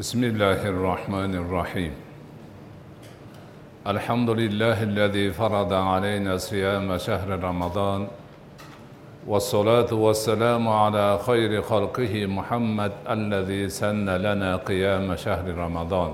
بسم 0.00 0.24
الله 0.24 0.60
الرحمن 0.74 1.32
الرحيم 1.34 1.92
الحمد 3.92 4.30
لله 4.30 4.82
الذي 4.82 5.26
فرض 5.30 5.72
علينا 5.72 6.36
صيام 6.36 6.88
شهر 6.98 7.28
رمضان 7.48 8.08
والصلاة 9.26 9.90
والسلام 9.92 10.68
على 10.68 11.18
خير 11.26 11.62
خلقه 11.62 12.26
محمد 12.26 12.92
الذي 13.10 13.68
سن 13.68 14.08
لنا 14.08 14.56
قيام 14.56 15.16
شهر 15.16 15.46
رمضان 15.64 16.10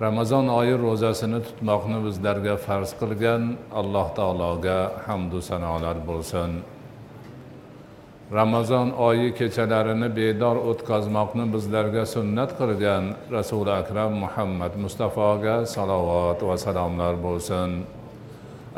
ramazon 0.00 0.48
oyi 0.48 0.74
ro'zasini 0.78 1.38
tutmoqni 1.46 1.98
bizlarga 2.06 2.56
farz 2.66 2.90
qilgan 3.00 3.42
alloh 3.80 4.06
taologa 4.18 4.78
hamdu 5.06 5.38
sanolar 5.42 5.96
bo'lsin. 6.08 6.50
Ramazon 8.34 8.88
oyi 8.90 9.28
kechalarini 9.38 10.08
bedor 10.16 10.56
o'tkazmoqni 10.70 11.44
bizlarga 11.54 12.04
sunnat 12.14 12.50
qilgan 12.58 13.04
rasuli 13.36 13.72
akram 13.80 14.12
muhammad 14.24 14.72
mustafoga 14.84 15.56
salovat 15.74 16.40
va 16.48 16.56
salomlar 16.64 17.14
bo'lsin. 17.26 17.70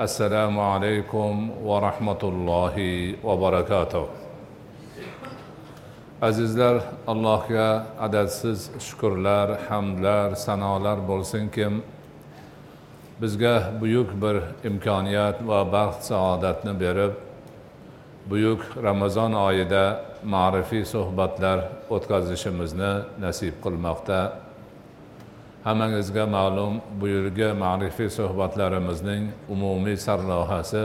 Assalomu 0.06 0.60
alaykum 0.74 1.34
va 1.68 1.76
rahmatullohi 1.88 2.92
va 3.26 3.34
barakatuh. 3.44 4.06
Azizlar 6.28 6.76
allohga 7.12 7.68
adadsiz 8.06 8.58
shukurlar 8.86 9.48
hamdlar 9.68 10.28
sanolar 10.46 10.98
bo'lsinkim 11.10 11.74
bizga 13.20 13.56
buyuk 13.80 14.10
bir 14.22 14.36
imkoniyat 14.68 15.36
va 15.48 15.60
baxt 15.76 16.00
saodatni 16.10 16.74
berib 16.84 17.25
buyuk 18.30 18.60
ramazon 18.82 19.32
oyida 19.32 19.84
ma'rifiy 20.34 20.84
suhbatlar 20.84 21.58
o'tkazishimizni 21.94 22.92
nasib 23.24 23.54
qilmoqda. 23.64 24.20
Hammangizga 25.66 26.24
ma'lum 26.36 26.74
bu 27.00 27.06
yilgi 27.14 27.48
ma'rifiy 27.64 28.10
suhbatlarimizning 28.18 29.24
umumiy 29.54 29.96
sarlavhasi 30.06 30.84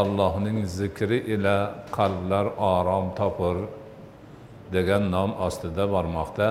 allohning 0.00 0.58
zikri 0.78 1.18
ila 1.34 1.56
qalblar 1.96 2.46
orom 2.74 3.06
topur 3.18 3.56
degan 4.72 5.10
nom 5.14 5.30
ostida 5.46 5.84
bormoqda. 5.94 6.48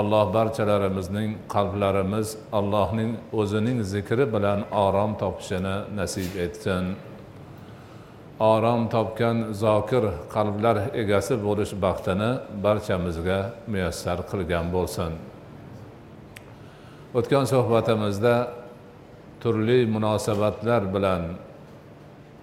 Alloh 0.00 0.24
barchalarimizning 0.36 1.30
qalblarimiz 1.54 2.28
allohning 2.58 3.12
o'zining 3.40 3.78
zikri 3.92 4.24
bilan 4.34 4.60
orom 4.86 5.12
topishini 5.22 5.76
nasib 5.98 6.32
etsin. 6.46 6.84
Orom 8.40 8.88
topgan 8.88 9.52
zokir 9.52 10.04
qalblar 10.34 10.76
egasi 11.02 11.34
bo'lish 11.46 11.72
baxtini 11.84 12.30
barchamizga 12.64 13.38
muyassar 13.72 14.18
qilgan 14.30 14.66
bo'lsin. 14.74 15.12
O'tgan 17.18 17.44
suhbatimizda 17.52 18.34
turli 19.42 19.78
munosabatlar 19.94 20.82
bilan 20.94 21.22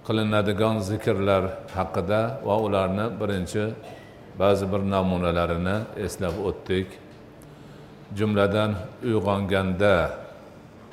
qilinadigan 0.06 0.76
zikrlar 0.88 1.42
haqida 1.76 2.20
va 2.46 2.56
ularni 2.66 3.06
birinchi 3.20 3.64
ba'zi 4.40 4.64
bir 4.72 4.82
namunalarini 4.94 5.76
eslab 6.06 6.34
o'tdik. 6.48 6.88
Jumladan 8.18 8.70
uyg'onganda 9.08 9.94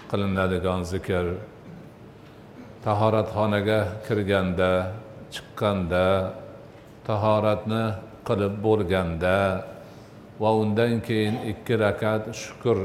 qilinadigan 0.09 0.81
zikr 0.93 1.25
tahoratxonaga 2.85 3.79
kirganda 4.05 4.71
chiqqanda 5.33 6.07
tahoratni 7.07 7.85
qilib 8.27 8.53
bo'lganda 8.65 9.37
va 10.41 10.49
undan 10.61 10.93
keyin 11.07 11.35
ikki 11.51 11.73
rakat 11.85 12.23
shukur 12.41 12.77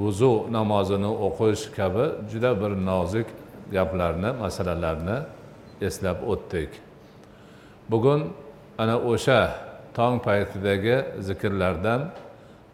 vuzu 0.00 0.32
namozini 0.56 1.10
o'qish 1.26 1.62
kabi 1.76 2.04
juda 2.30 2.50
bir 2.60 2.72
nozik 2.88 3.28
gaplarni 3.76 4.30
masalalarni 4.42 5.18
eslab 5.88 6.18
o'tdik. 6.32 6.70
Bugun 7.90 8.20
ana 8.78 8.96
o'sha 9.12 9.40
tong 9.96 10.16
paytidagi 10.26 10.96
zikrlardan 11.28 12.00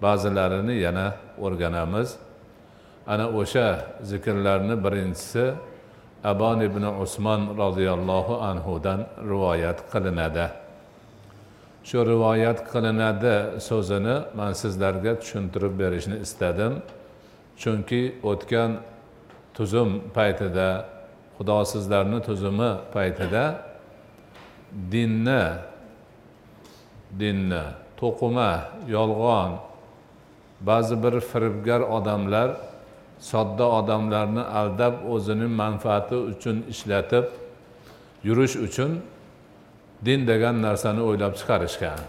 ba'zilarini 0.02 0.74
yana 0.86 1.06
o'rganamiz. 1.44 2.08
Ana 3.06 3.26
o'sha 3.40 3.66
zikrlarni 4.10 4.74
birinchisi 4.84 5.44
abon 6.24 6.60
ibn 6.60 6.82
usmon 6.82 7.56
roziyallohu 7.56 8.34
anhudan 8.50 9.06
rivoyat 9.30 9.78
qilinadi. 9.92 10.46
Shu 11.84 11.98
rivoyat 12.06 12.58
qilinadi 12.72 13.60
so'zini 13.68 14.16
man 14.38 14.52
sizlarga 14.52 15.12
tushuntirib 15.20 15.74
berishni 15.80 16.16
istadim. 16.26 16.72
Chunki 17.60 18.02
o'tgan 18.30 18.70
tuzum 19.54 19.90
paytida 20.16 20.68
xudosizlarni 21.36 22.18
tuzumi 22.28 22.70
paytida 22.94 23.44
dinni 24.92 25.44
dinni 27.20 27.64
to'qima 28.00 28.50
yolg'on 28.96 29.50
ba'zi 30.68 30.96
bir 31.02 31.14
firibgar 31.20 31.80
odamlar 31.80 32.48
sodda 33.20 33.66
odamlarni 33.78 34.40
aldab 34.60 34.94
o'zining 35.14 35.52
manfaati 35.62 36.16
uchun 36.32 36.56
ishlatib 36.72 37.24
yurish 38.24 38.56
uchun 38.66 38.90
din 40.04 40.26
degan 40.26 40.62
narsani 40.66 41.02
o'ylab 41.08 41.32
chiqarishgan. 41.38 42.00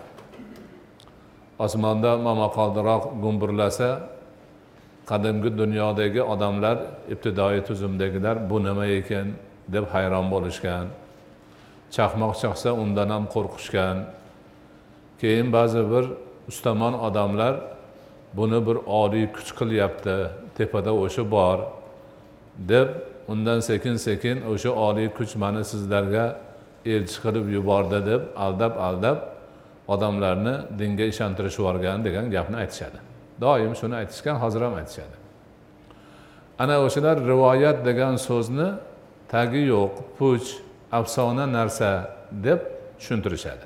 Osmonda 1.60 2.12
momaqaldiroq 2.28 3.04
gumburlasa 3.24 3.90
qadimgi 5.10 5.50
dunyodagi 5.62 6.22
odamlar 6.34 6.78
ibtidoiy 7.14 7.62
tuzumdagilar 7.68 8.36
bu 8.50 8.58
nima 8.68 8.86
ekan 9.00 9.28
deb 9.74 9.86
hayron 9.94 10.26
bo'lishgan 10.34 10.86
chaqmoq 11.96 12.34
chaqsa 12.42 12.70
undan 12.84 13.10
ham 13.14 13.24
qo'rqishgan. 13.34 13.98
Keyin 15.22 15.48
ba'zi 15.58 15.82
bir 15.92 16.06
ustamon 16.52 16.94
odamlar 17.08 17.54
buni 18.38 18.60
bir 18.68 18.78
oliy 19.02 19.26
kuch 19.36 19.52
qilyapti. 19.60 20.18
Tepada 20.57 20.91
o'sha 20.94 21.23
bor 21.31 21.57
deb 22.57 22.88
undan 23.28 23.59
sekin 23.59 23.95
sekin 23.95 24.41
o'sha 24.51 24.69
oliy 24.69 25.09
kuch 25.17 25.35
mani 25.35 25.63
sizlarga 25.72 26.25
elchi 26.85 27.17
qilib 27.23 27.45
yubordi 27.57 28.00
deb 28.09 28.22
aldab 28.35 28.73
aldab 28.88 29.17
odamlarni 29.94 30.56
dinga 30.79 31.06
ishontirishib 31.13 31.59
yuborgan 31.59 32.06
degan 32.06 32.25
gapni 32.35 32.57
aytishadi. 32.63 33.00
Doim 33.41 33.73
shuni 33.79 33.95
aytishgan 34.01 34.38
hozir 34.44 34.62
ham 34.66 34.73
aytishadi. 34.81 35.16
Ana 36.59 36.75
o'shalar 36.85 37.18
rivoyat 37.31 37.78
degan 37.89 38.16
so'zni 38.28 38.69
tagi 39.33 39.62
yo'q 39.73 39.94
puch 40.18 40.47
afsona 41.00 41.45
narsa 41.57 41.91
deb 42.45 42.59
tushuntirishadi. 43.00 43.66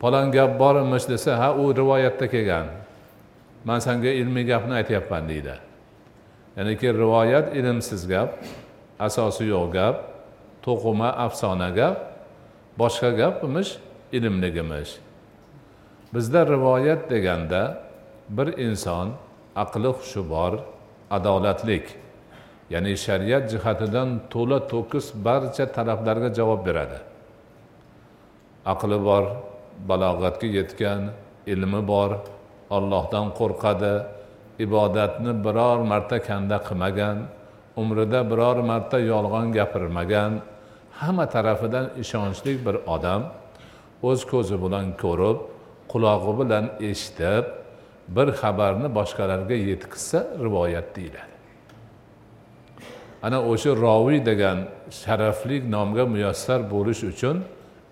Palon 0.00 0.32
gap 0.36 0.58
bormish 0.58 1.06
desa 1.12 1.32
ha 1.40 1.48
u 1.62 1.64
rivoyatda 1.80 2.26
kelgan. 2.34 2.66
Man 3.64 3.78
sanga 3.78 4.08
ilmiy 4.08 4.44
gapni 4.46 4.74
aytyapman 4.74 5.28
deydi. 5.28 5.54
Ya'niki 6.56 6.88
rivoyat 6.94 7.56
ilmsiz 7.56 8.08
gap 8.08 8.30
asosi 8.98 9.44
yo'q 9.44 9.72
gap 9.72 9.96
to'qima 10.62 11.10
afsona 11.26 11.70
gap 11.70 11.96
boshqa 12.78 13.10
gap 13.20 13.44
emish 13.44 13.70
ilmlik 14.12 14.56
emish 14.64 14.92
bizda 16.14 16.46
rivoyat 16.46 17.10
deganda 17.10 17.62
bir 18.28 18.48
inson 18.66 19.08
aqli 19.56 19.90
hushi 19.98 20.22
bor 20.30 20.52
adolatlik 21.10 21.86
ya'ni 22.70 22.96
shariat 22.96 23.44
jihatidan 23.52 24.08
to'la 24.32 24.58
to'kis 24.72 25.06
barcha 25.26 25.66
talablarga 25.76 26.28
javob 26.38 26.60
beradi. 26.66 26.98
Aqli 28.72 28.98
bor 29.08 29.24
balog'atga 29.88 30.48
yetgan 30.58 31.02
ilmi 31.46 31.80
bor 31.92 32.10
ollohdan 32.76 33.26
qo'rqadi. 33.38 33.94
Ibodatni 34.66 35.32
biror 35.44 35.78
marta 35.90 36.18
kanda 36.28 36.58
qilmagan 36.68 37.16
umrida 37.80 38.20
biror 38.30 38.58
marta 38.70 38.98
yolg'on 38.98 39.46
gapirmagan 39.58 40.32
hamma 41.00 41.26
tarafidan 41.34 41.86
ishonchli 42.02 42.52
bir 42.66 42.76
odam 42.94 43.22
o'z 44.08 44.20
ko'zi 44.32 44.56
bilan 44.64 44.86
ko'rib 45.02 45.38
qulog'i 45.92 46.32
bilan 46.40 46.64
eshitib 46.90 47.44
bir 48.16 48.28
xabarni 48.40 48.88
boshqalarga 48.98 49.56
yetkazsa 49.70 50.18
rivoyat 50.44 50.96
deyiladi. 50.96 51.34
Ana 53.22 53.38
o'sha 53.50 53.70
roviy 53.86 54.20
degan 54.30 54.58
sharafli 55.02 55.56
nomga 55.74 56.04
muyassar 56.06 56.60
bo'lish 56.74 57.02
uchun 57.12 57.36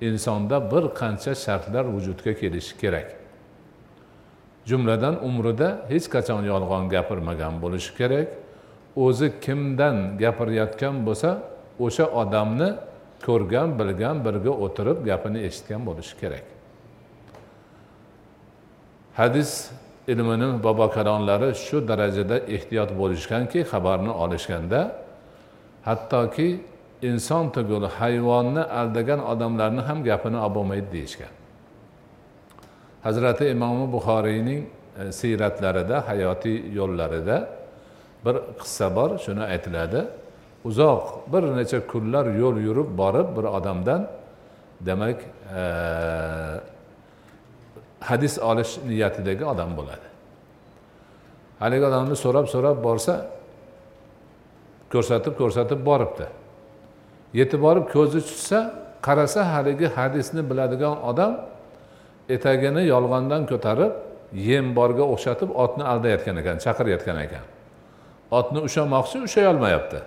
insonda 0.09 0.57
bir 0.73 0.85
qancha 1.01 1.33
shartlar 1.45 1.85
vujudga 1.95 2.33
kelishi 2.41 2.75
kerak. 2.83 3.09
Jumladan 4.69 5.15
umrida 5.29 5.69
hech 5.89 6.07
qachon 6.15 6.43
yolg'on 6.53 6.85
gapirmagan 6.95 7.55
bo'lishi 7.63 7.93
kerak. 7.99 8.29
O'zi 9.05 9.29
kimdan 9.45 9.97
gapirayotgan 10.23 10.95
bo'lsa 11.07 11.31
o'sha 11.85 12.07
odamni 12.23 12.69
ko'rgan 13.27 13.69
bilgan 13.79 14.17
birga 14.27 14.53
o'tirib 14.65 14.99
gapini 15.11 15.39
eshitgan 15.49 15.83
bo'lishi 15.89 16.15
kerak. 16.21 16.45
Hadis 19.21 19.51
ilmini 20.13 20.49
bobokalonlari 20.67 21.51
shu 21.65 21.77
darajada 21.89 22.37
ehtiyot 22.55 22.91
bo'lishganki 23.01 23.61
xabarni 23.71 24.13
olishganda 24.25 24.81
hattoki 25.89 26.49
inson 27.03 27.45
tugul 27.57 27.85
hayvonni 27.99 28.63
aldagan 28.81 29.21
odamlarni 29.33 29.83
ham 29.89 29.99
gapini 30.11 30.39
olib 30.45 30.55
bo'lmaydi 30.57 30.89
deyishgan. 30.97 31.33
Hazrati 33.07 33.45
imomi 33.55 33.93
buxoriyning 33.93 34.63
e, 35.01 35.13
siyratlarida 35.13 36.09
hayotiy 36.09 36.59
yo'llarida 36.79 37.37
bir 38.25 38.37
qissa 38.61 38.87
bor 38.97 39.11
shuni 39.25 39.43
aytiladi. 39.53 40.01
Uzoq 40.69 41.03
bir 41.33 41.43
necha 41.59 41.79
kunlar 41.93 42.27
yo'l 42.43 42.57
yurib 42.67 42.91
borib 43.01 43.29
bir 43.37 43.45
odamdan 43.59 44.03
demak 44.81 45.19
e, 45.61 45.63
hadis 48.09 48.39
olish 48.39 48.73
niyatidagi 48.89 49.45
odam 49.53 49.71
bo'ladi. 49.79 50.07
Haligi 51.63 51.85
odamni 51.91 52.17
so'rab 52.25 52.47
so'rab 52.55 52.79
borsa 52.87 53.15
ko'rsatib 54.93 55.35
ko'rsatib 55.41 55.81
boribdi. 55.89 56.27
Yetib 57.41 57.61
borib 57.67 57.87
ko'zi 57.95 58.21
tushsa 58.29 58.59
qarasa 59.07 59.41
haligi 59.53 59.87
hadisni 59.97 60.43
biladigan 60.51 60.97
odam 61.11 61.33
etagini 62.35 62.83
yolg'ondan 62.93 63.43
ko'tarib 63.51 63.93
yem 64.49 64.67
borga 64.79 65.05
o'xshatib 65.15 65.51
otni 65.65 65.85
aldayotgan 65.93 66.37
ekan 66.43 66.57
chaqirayotgan 66.65 67.19
ekan. 67.27 67.45
Otni 68.39 68.59
ushlamoqchi 68.67 69.19
ushlayolmayapti 69.27 70.01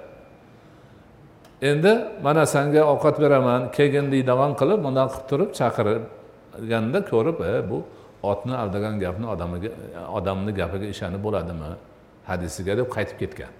endi 1.61 2.07
mana 2.23 2.45
sanga 2.45 2.81
ovqat 2.93 3.15
beraman 3.21 3.71
kelgin 3.71 4.11
deydigan 4.11 4.51
qilib 4.59 4.79
bundoq 4.85 5.09
qilib 5.13 5.27
turib 5.29 5.49
chaqirganda 5.59 6.99
ko'rib 7.11 7.37
e 7.51 7.53
bu 7.69 7.77
otni 8.31 8.53
aldagan 8.63 8.95
gapni 9.03 9.27
odamiga 9.33 9.71
odamni 10.17 10.51
gapiga 10.59 10.87
ishonib 10.93 11.21
bo'ladimi? 11.27 11.71
Hadisiga 12.29 12.73
deb 12.79 12.87
qaytib 12.95 13.17
ketgan. 13.21 13.51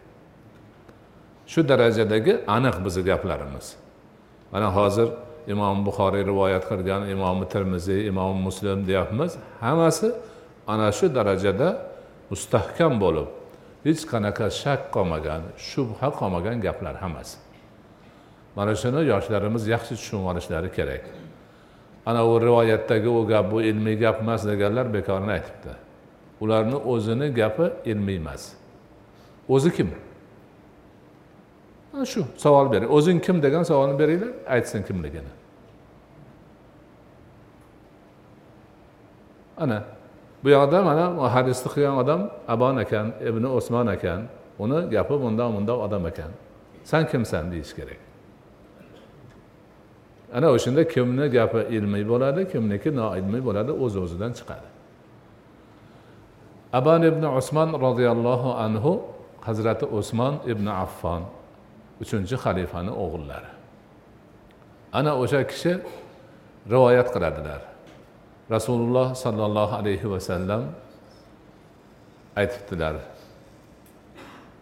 Shu 1.51 1.59
darajadagi 1.71 2.33
aniq 2.55 2.75
bizni 2.85 3.03
gaplarimiz. 3.11 3.65
Mana 4.51 4.75
hozir 4.77 5.07
imom 5.53 5.85
buxoriy 5.85 6.23
rivoyat 6.29 6.63
qilgan 6.69 7.09
imomi 7.13 7.45
termiziy 7.53 8.07
imom 8.11 8.37
muslim 8.47 8.87
deyapmiz. 8.87 9.31
Hammasi 9.59 10.11
ana 10.67 10.91
shu 10.91 11.15
darajada 11.15 11.69
mustahkam 12.29 12.93
bo'lib 13.03 13.27
hech 13.85 14.01
qanaqa 14.11 14.45
shak 14.61 14.81
qolmagan 14.95 15.41
shubha 15.69 16.09
qolmagan 16.19 16.57
gaplar 16.65 16.95
hammasi. 17.03 17.37
Mana 18.55 18.73
shuni 18.81 19.01
yoshlarimiz 19.11 19.63
yaxshi 19.73 19.93
tushunib 19.99 20.25
olishlari 20.31 20.69
kerak. 20.77 21.03
Ana 22.05 22.21
u 22.31 22.41
rivoyatdagi 22.41 23.09
u 23.19 23.27
gap 23.27 23.51
bu 23.51 23.61
ilmiy 23.61 23.95
gap 24.03 24.21
emas 24.21 24.41
deganlar 24.47 24.93
bekorni 24.93 25.31
aytibdi. 25.37 25.73
Ularni 26.41 26.75
o'zini 26.75 27.27
gapi 27.39 27.65
ilmiy 27.85 28.15
emas. 28.15 28.43
O'zi 29.49 29.69
kim? 29.77 29.89
Mana 31.93 32.05
shu 32.05 32.21
savol 32.37 32.71
bering. 32.71 32.91
O'zing 32.91 33.19
kim 33.25 33.43
degan 33.43 33.63
savolni 33.63 33.99
beringlar 33.99 34.31
aytsin 34.47 34.83
kimligini. 34.83 35.38
Ana 39.63 39.83
bu 40.43 40.49
yoqda 40.55 40.79
mana 40.89 41.05
hadisni 41.35 41.69
qilgan 41.73 41.95
odam 42.03 42.21
abon 42.53 42.75
ekan 42.83 43.07
ibn 43.29 43.43
usmon 43.57 43.87
ekan. 43.95 44.21
Uni 44.63 44.79
gapi 44.95 45.15
bundoq 45.23 45.49
bundoq 45.55 45.79
odam 45.87 46.03
ekan. 46.11 46.31
San 46.83 47.03
kimsan 47.11 47.51
deyish 47.51 47.73
kerak. 47.77 47.99
Ana 50.33 50.47
o'shanda 50.55 50.83
kimni 50.93 51.25
gapi 51.37 51.61
ilmiy 51.77 52.03
bo'ladi 52.11 52.41
kimniki 52.51 52.89
noilmiy 52.99 53.41
bo'ladi 53.47 53.71
o'z 53.83 53.93
o'zidan 54.03 54.31
chiqadi. 54.39 54.67
Aban 56.79 57.01
ibn 57.09 57.23
usmon 57.39 57.69
roziyallohu 57.85 58.49
anhu 58.65 58.91
hazrati 59.47 59.85
usmon 59.99 60.33
ibn 60.51 60.65
affon 60.83 61.21
uchinchi 62.01 62.35
xalifani 62.43 62.91
o'g'illari. 63.03 63.51
Ana 64.99 65.11
o'sha 65.21 65.41
kishi 65.51 65.73
rivoyat 66.73 67.07
qiladilar. 67.15 67.61
rasululloh 68.49 69.13
sollallohu 69.13 69.77
alayhi 69.79 70.03
vasallam 70.03 70.73
aytibdilar. 72.35 73.19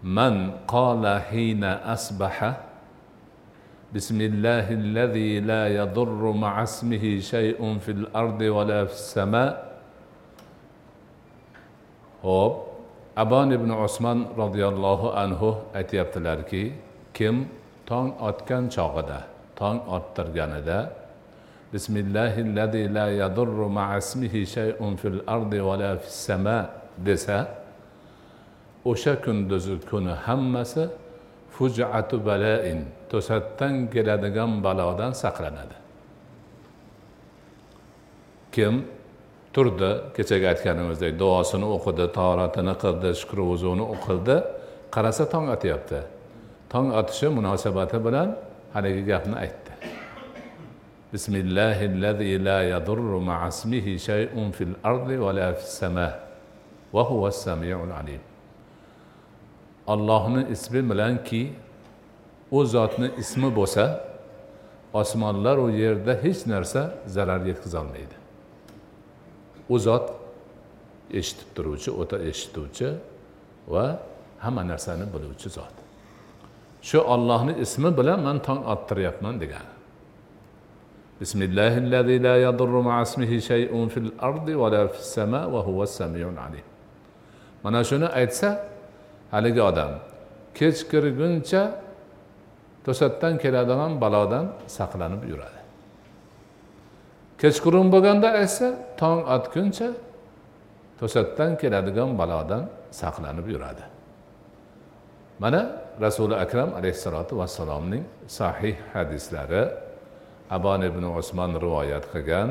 من 0.04 0.51
قال 0.69 1.01
حين 1.34 1.63
أصبح 1.66 2.38
بسم 3.95 4.19
الله 4.22 4.66
الذي 4.72 5.39
لا 5.42 5.63
يضر 5.68 6.22
مع 6.31 6.54
اسمه 6.63 7.19
شيء 7.19 7.57
في 7.81 7.92
الأرض 7.92 8.42
ولا 8.42 8.86
في 8.86 8.94
السماء 8.94 9.51
هوب 12.22 12.54
أبان 13.18 13.57
بن 13.57 13.72
عثمان 13.72 14.38
رضي 14.38 14.68
الله 14.68 15.01
عنه 15.18 15.42
أتيبتلر 15.75 16.24
لاركي 16.24 16.66
كم 17.13 17.36
تان 17.90 18.13
أتكن 18.19 18.69
شاغدا 18.69 19.22
تان 19.57 19.81
أترغاندا 19.88 20.80
tong 21.72 21.74
ottirganida 21.74 21.74
bismillahillazi 21.74 22.94
la 22.94 23.10
yadurru 23.10 23.69
ma'asmihi 23.69 24.46
shay'un 24.46 24.96
fil 24.96 25.22
ardi 25.28 25.60
va 25.60 25.78
la 25.78 25.98
fis 25.98 26.14
sama 26.14 26.69
desa 26.98 27.48
o'sha 28.86 29.22
kunduzi 29.22 29.80
kuni 29.90 30.12
hammasi 30.12 30.90
fujatu 31.52 32.25
balain 32.25 32.86
to'satdan 33.10 33.90
keladigan 33.90 34.64
balodan 34.64 35.12
saqlanadi 35.12 35.75
kim 38.52 38.86
turdi 39.54 39.92
kechaga 40.16 40.48
aytganimizdek 40.48 41.19
duosini 41.19 41.66
o'qidi 41.66 42.12
toratini 42.14 42.74
qildi 42.84 43.10
shukr 43.19 43.40
vuzuni 43.50 43.81
o'qildi 43.81 44.38
qarasa 44.92 45.30
tong 45.30 45.50
otyapti 45.50 46.00
tong 46.69 46.88
otishi 47.00 47.28
munosabati 47.28 47.98
bilan 48.06 48.36
haligi 48.74 49.04
gapni 49.06 49.36
aytdi. 49.36 49.67
بسم 51.13 51.36
الله 51.36 51.77
الذي 51.86 52.38
لا 52.38 52.59
يضر 52.69 53.19
مع 53.19 53.48
اسمه 53.48 53.98
شيء 53.98 54.51
في 54.51 54.64
الارض 54.64 55.09
ولا 55.09 55.54
في 55.56 55.64
السماء 55.64 56.14
وهو 56.94 57.28
السميع 57.28 57.83
العليم 57.83 58.19
allohni 59.87 60.47
ismi 60.52 60.90
bilanki 60.90 61.52
u 62.52 62.66
zotni 62.66 63.11
ismi 63.18 63.56
bo'lsa 63.56 64.04
osmonlar 64.94 65.57
u 65.57 65.69
yerda 65.69 66.14
hech 66.23 66.47
narsa 66.47 66.81
zarar 67.06 67.42
yetkazolmaydi 67.45 68.16
u 69.69 69.80
zot 69.80 70.06
eshitib 71.19 71.49
turuvchi 71.56 71.92
o'ta 72.02 72.18
eshituvchi 72.30 72.90
va 73.73 73.85
hamma 74.44 74.64
narsani 74.71 75.06
biluvchi 75.14 75.49
zot 75.57 75.76
shu 76.90 76.99
ollohni 77.14 77.54
ismi 77.66 77.90
bilan 77.99 78.19
man 78.28 78.37
tong 78.47 78.61
ottiryapman 78.73 79.35
degani 79.44 79.77
بسم 81.21 81.40
الله 81.42 81.74
الذي 81.78 82.18
لا 82.18 82.36
يضر 82.45 82.74
مع 82.81 83.02
اسمه 83.02 83.31
شيء 83.40 83.88
في 83.88 84.12
la 84.21 84.50
ولا 84.54 84.88
في 84.88 85.00
السماء 85.00 85.50
وهو 85.50 85.83
السميع 85.83 86.30
العليم 86.30 86.68
mana 87.64 87.83
shuni 87.83 88.06
aytsa 88.06 88.50
haligi 89.33 89.62
odam 89.62 89.92
kech 90.54 90.78
kirguncha 90.92 91.64
to'satdan 92.86 93.33
keladigan 93.44 93.92
balodan 94.04 94.45
saqlanib 94.78 95.24
yuradi. 95.31 95.62
Kechqurun 97.42 97.88
bo'lganda 97.94 98.30
aytsa 98.42 98.68
tong 99.02 99.19
otguncha 99.36 99.90
to'satdan 101.00 101.52
keladigan 101.62 102.09
balodan 102.19 102.64
saqlanib 103.02 103.47
yuradi. 103.54 103.83
Mana 105.44 105.62
rasuli 106.06 106.36
akram 106.45 106.69
alayhissalotu 106.80 107.33
vassalomning 107.42 108.04
sahih 108.40 108.76
hadislari 108.94 109.64
abon 110.49 110.81
ibn 110.89 111.04
usmon 111.19 111.51
rivoyat 111.63 112.06
qilgan 112.13 112.49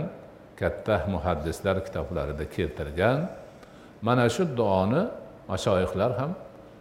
katta 0.61 1.07
muhaddislar 1.15 1.77
kitoblarida 1.87 2.45
keltirgan. 2.55 3.19
Mana 4.03 4.29
shu 4.29 4.45
duoni 4.59 5.03
mashoyihlar 5.49 6.11
ham 6.21 6.33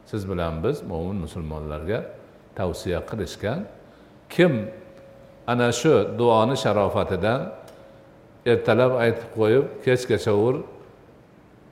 siz 0.05 0.21
bilan 0.29 0.63
biz 0.63 0.77
mo'min 0.91 1.17
musulmonlarga 1.25 1.99
tavsiya 2.55 2.99
qilishgan. 3.09 3.59
Kim 4.29 4.53
ana 5.47 5.71
shu 5.71 5.93
duoni 6.19 6.55
sharofatidan 6.63 7.41
ertalab 8.51 8.91
aytib 9.03 9.29
qo'yib 9.39 9.65
kechgacha 9.85 10.33
ur 10.47 10.55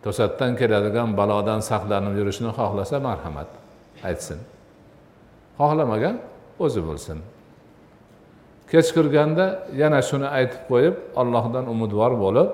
to'satdan 0.04 0.52
keladigan 0.60 1.10
balodan 1.20 1.60
saqlanib 1.70 2.14
yurishni 2.20 2.52
xohlasa 2.58 2.98
marhamat 3.08 3.50
aytsin. 4.08 4.40
Xohlamagan 5.60 6.16
o'zi 6.64 6.82
bo'lsin. 6.88 7.18
Kech 8.74 8.90
kirganda 8.96 9.46
yana 9.82 10.00
shuni 10.10 10.28
aytib 10.38 10.62
qo'yib 10.72 10.96
allohdan 11.22 11.66
umidvor 11.74 12.14
bo'lib 12.24 12.50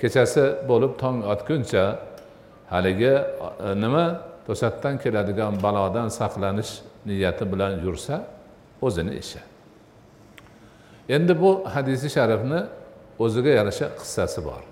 kechasi 0.00 0.44
bo'lib 0.70 0.92
tong 1.02 1.18
otguncha 1.32 1.84
haligi 2.72 3.14
e, 3.16 3.68
nima 3.82 4.04
to'satdan 4.46 4.94
keladigan 5.02 5.54
balodan 5.64 6.08
saqlanish 6.18 6.72
niyati 7.08 7.44
bilan 7.52 7.72
yursa 7.84 8.14
o'zini 8.86 9.14
ishi. 9.22 9.40
Endi 11.08 11.32
bu 11.42 11.50
hadisi 11.74 12.08
sharifni 12.16 12.60
o'ziga 13.24 13.52
yarasha 13.58 13.86
qissasi 14.00 14.40
bor. 14.48 14.62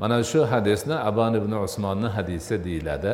Mana 0.00 0.16
shu 0.30 0.40
hadisni 0.52 0.96
aban 1.10 1.32
ibn 1.40 1.52
usmonni 1.66 2.08
hadisi 2.16 2.64
deyiladi. 2.64 3.12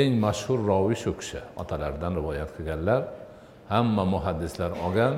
Eng 0.00 0.12
mashhur 0.24 0.58
roviy 0.70 0.96
shu 1.02 1.10
kishi 1.20 1.40
otalaridan 1.62 2.12
rivoyat 2.18 2.50
qilganlar 2.56 3.00
hamma 3.68 4.04
muhaddislar 4.14 4.70
olgan 4.86 5.14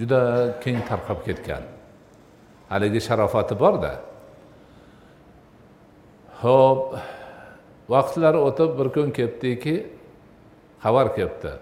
juda 0.00 0.20
keng 0.62 0.80
tarqab 0.88 1.20
ketgan. 1.26 1.62
Haligi 2.72 3.00
sharofati 3.06 3.54
borda. 3.62 3.92
Ho'p 6.42 6.80
vaqtlar 7.92 8.34
o'tib 8.46 8.70
bir 8.78 8.88
kun 8.94 9.08
kelibdiki 9.16 9.76
xabar 10.84 11.06
kelibdi. 11.16 11.52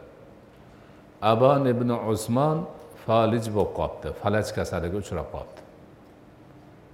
Aban 1.32 1.66
ibn 1.72 1.90
usmon 2.12 2.58
falij 3.06 3.46
bo'lib 3.56 3.72
qolibdi 3.78 4.08
falaj 4.22 4.46
kasaliga 4.56 4.96
uchrab 5.02 5.28
qolibdi 5.34 5.60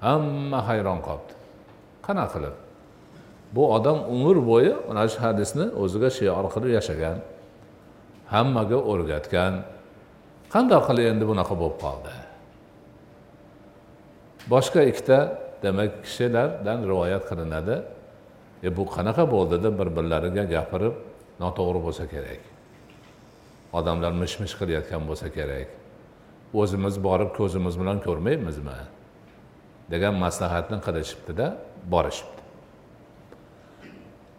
hamma 0.06 0.58
hayron 0.68 1.00
qolibdi 1.06 1.34
qanaqa 2.06 2.30
qilib? 2.34 2.56
Bu 3.54 3.62
odam 3.76 3.98
umr 4.14 4.36
bo'yi 4.50 4.72
mana 4.88 5.04
shu 5.12 5.18
hadisni 5.26 5.66
o'ziga 5.82 6.10
shior 6.18 6.44
qilib 6.54 6.70
yashagan 6.78 7.18
hammaga 8.32 8.78
o'rgatgan. 8.92 9.54
Qandoq 10.54 10.82
qilib 10.88 11.06
endi 11.12 11.25
bunaqa 11.30 11.54
bo'lib 11.62 11.78
qoldi? 11.84 12.14
Boshqa 14.52 14.80
ikkita 14.90 15.18
demak 15.64 15.90
kishilardan 16.04 16.78
rivoyat 16.90 17.25
qilinadi. 17.30 17.76
E 18.66 18.68
bu 18.76 18.84
qanaqa 18.96 19.25
bo'ldi 19.34 19.56
deb 19.64 19.75
bir 19.80 19.88
birlariga 19.96 20.44
gapirib 20.54 20.94
noto'g'ri 21.42 21.80
bo'lsa 21.87 22.04
kerak. 22.14 22.42
Odamlar 23.78 24.12
mish 24.23 24.37
mish 24.42 24.54
qilayotgan 24.61 25.02
bo'lsa 25.08 25.28
kerak. 25.37 25.68
O'zimiz 26.61 26.94
borib 27.06 27.30
ko'zimiz 27.38 27.75
bilan 27.80 27.99
ko'rmaymizmi? 28.06 28.78
Degan 29.92 30.14
maslahatni 30.25 30.78
qilishibdida 30.87 31.46
borishibdi. 31.92 32.42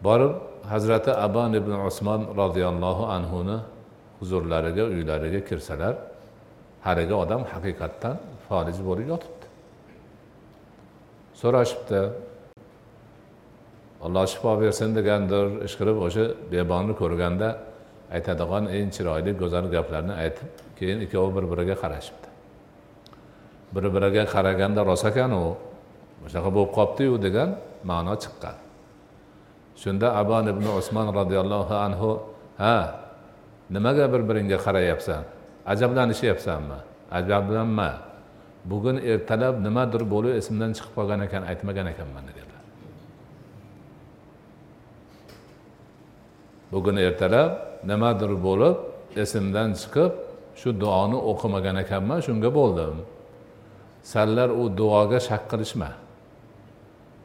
Borib 0.06 0.32
hazrati 0.72 1.12
aban 1.26 1.52
ibn 1.60 1.72
usmon 1.88 2.20
roziyallohu 2.40 3.04
anhuni 3.16 3.58
huzurlariga 4.18 4.84
uylariga 4.94 5.40
kirsalar 5.48 5.94
haligi 6.86 7.14
odam 7.22 7.42
haqiqatdan 7.52 8.16
foliz 8.48 8.78
bo'lib 8.88 9.06
yotibdi. 9.12 9.46
So'rashibdi 11.40 12.00
alloh 14.06 14.24
shifo 14.32 14.52
bersin 14.62 14.90
degandir 14.98 15.46
ishqilib 15.66 15.96
o'sha 16.06 16.24
bemorni 16.52 16.94
ko'rganda 17.00 17.48
aytadigan 18.16 18.64
eng 18.76 18.88
chiroyli 18.96 19.30
go'zal 19.42 19.66
gaplarni 19.74 20.14
aytib 20.22 20.48
keyin 20.78 20.98
ikkovi 21.06 21.30
bir 21.36 21.44
biriga 21.52 21.76
qarashibdi. 21.82 22.28
Bir 23.74 23.84
biriga 23.94 24.24
qaraganda 24.34 24.80
rost 24.90 25.06
ekan 25.10 25.32
u 25.42 25.44
o'shaqa 26.26 26.48
bo'lib 26.56 26.70
qolibdiyu 26.78 27.14
degan 27.26 27.48
ma'no 27.90 28.14
chiqqan. 28.22 28.56
Shunda 29.82 30.08
abon 30.20 30.44
ibn 30.52 30.66
usmon 30.80 31.08
roziyallohu 31.18 31.74
anhu 31.86 32.10
ha 32.62 32.76
nimaga 33.70 34.06
bir 34.12 34.22
biringga 34.28 34.58
qarayapsan? 34.66 35.22
Ajablanishyapsanmi? 35.66 36.78
Ajablanma. 37.18 37.90
Bugun 38.64 38.96
ertalab 39.12 39.54
nimadir 39.66 40.02
bo'lib 40.12 40.34
esimdan 40.40 40.70
chiqib 40.76 40.92
qolgan 40.98 41.20
ekan 41.26 41.42
aytmagan 41.50 41.86
ekanman 41.94 42.24
dedilar 42.28 42.46
bugun 46.72 46.96
ertalab 46.96 47.50
nimadir 47.90 48.32
bo'lib 48.46 48.76
esimdan 49.22 49.70
chiqib 49.80 50.12
shu 50.60 50.68
duoni 50.82 51.18
o'qimagan 51.30 51.76
ekanman 51.84 52.20
shunga 52.26 52.50
bo'ldim. 52.58 52.96
Sanlar 54.12 54.48
u 54.60 54.62
duoga 54.78 55.18
shak 55.28 55.42
qilishma. 55.50 55.90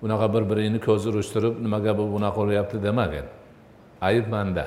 Unaqa 0.05 0.27
bir 0.33 0.43
biringni 0.49 0.79
ko'z 0.87 1.01
urishtirib 1.09 1.55
nimaga 1.65 1.91
bu 1.99 2.05
bunaqa 2.13 2.35
qilyapti 2.39 2.77
demagin. 2.87 3.25
Ayb 4.09 4.25
manda. 4.33 4.65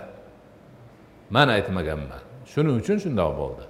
Man 1.31 1.49
aytmaganman. 1.49 2.23
Shuning 2.52 2.76
uchun 2.83 2.99
shundoq 3.04 3.33
bo'ldi. 3.40 3.64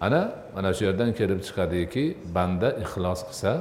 Ana 0.00 0.22
mana 0.54 0.70
shu 0.76 0.82
yerdan 0.88 1.10
kelib 1.18 1.40
chiqadiki 1.46 2.04
banda 2.36 2.68
ixlos 2.84 3.20
qilsa 3.28 3.52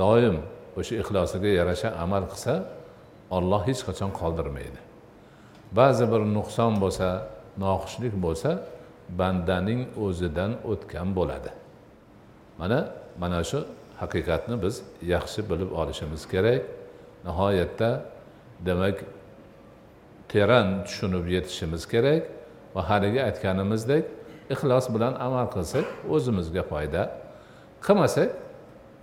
doim 0.00 0.36
o'sha 0.78 0.94
ixlosiga 1.02 1.50
yarasha 1.60 1.88
amal 2.04 2.24
qilsa 2.32 2.54
olloh 3.36 3.62
hech 3.68 3.80
qachon 3.88 4.10
qoldirmaydi. 4.20 4.80
Ba'zi 5.78 6.04
bir 6.12 6.22
nuqson 6.36 6.72
bo'lsa 6.82 7.08
noxushlik 7.62 8.14
bo'lsa 8.24 8.50
bandaning 9.20 9.80
o'zidan 10.04 10.52
o'tgan 10.72 11.08
bo'ladi. 11.18 11.50
Mana 12.60 12.78
mana 13.22 13.40
shu 13.50 13.58
haqiqatni 14.02 14.56
biz 14.64 14.74
yaxshi 15.14 15.40
bilib 15.50 15.70
olishimiz 15.80 16.22
kerak. 16.32 16.62
Nihoyatda 17.26 17.90
demak 18.66 18.96
teran 20.28 20.84
tushunib 20.86 21.24
yetishimiz 21.34 21.82
kerak 21.92 22.22
va 22.74 22.82
haligi 22.90 23.20
aytganimizdek 23.28 24.04
ixlos 24.54 24.86
bilan 24.94 25.14
amal 25.26 25.46
qilsak 25.54 25.86
o'zimizga 26.14 26.62
foyda. 26.70 27.02
Qilmasak 27.86 28.30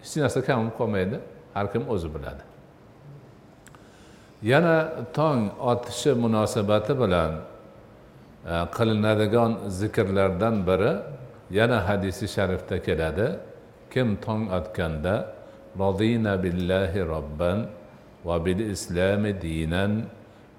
hech 0.03 0.15
narsa 0.23 0.39
kam 0.47 0.71
qolmaydi 0.79 1.17
har 1.55 1.65
kim 1.73 1.83
o'zi 1.93 2.09
biladi. 2.15 2.43
Yana 4.51 4.77
tong 5.17 5.41
otishi 5.71 6.11
munosabati 6.23 6.93
bilan 7.03 7.31
e, 8.53 8.55
qilinadigan 8.75 9.51
zikrlardan 9.79 10.55
biri 10.67 10.93
yana 11.57 11.77
hadisi 11.87 12.25
sharifda 12.35 12.77
keladi. 12.87 13.27
Kim 13.93 14.17
tong 14.25 14.43
otganda 14.57 15.15
rodina 15.81 16.33
billahi 16.43 16.99
robban 17.13 17.59
va 18.27 18.35
bil 18.45 18.61
islami 18.75 19.31
dinan 19.45 19.91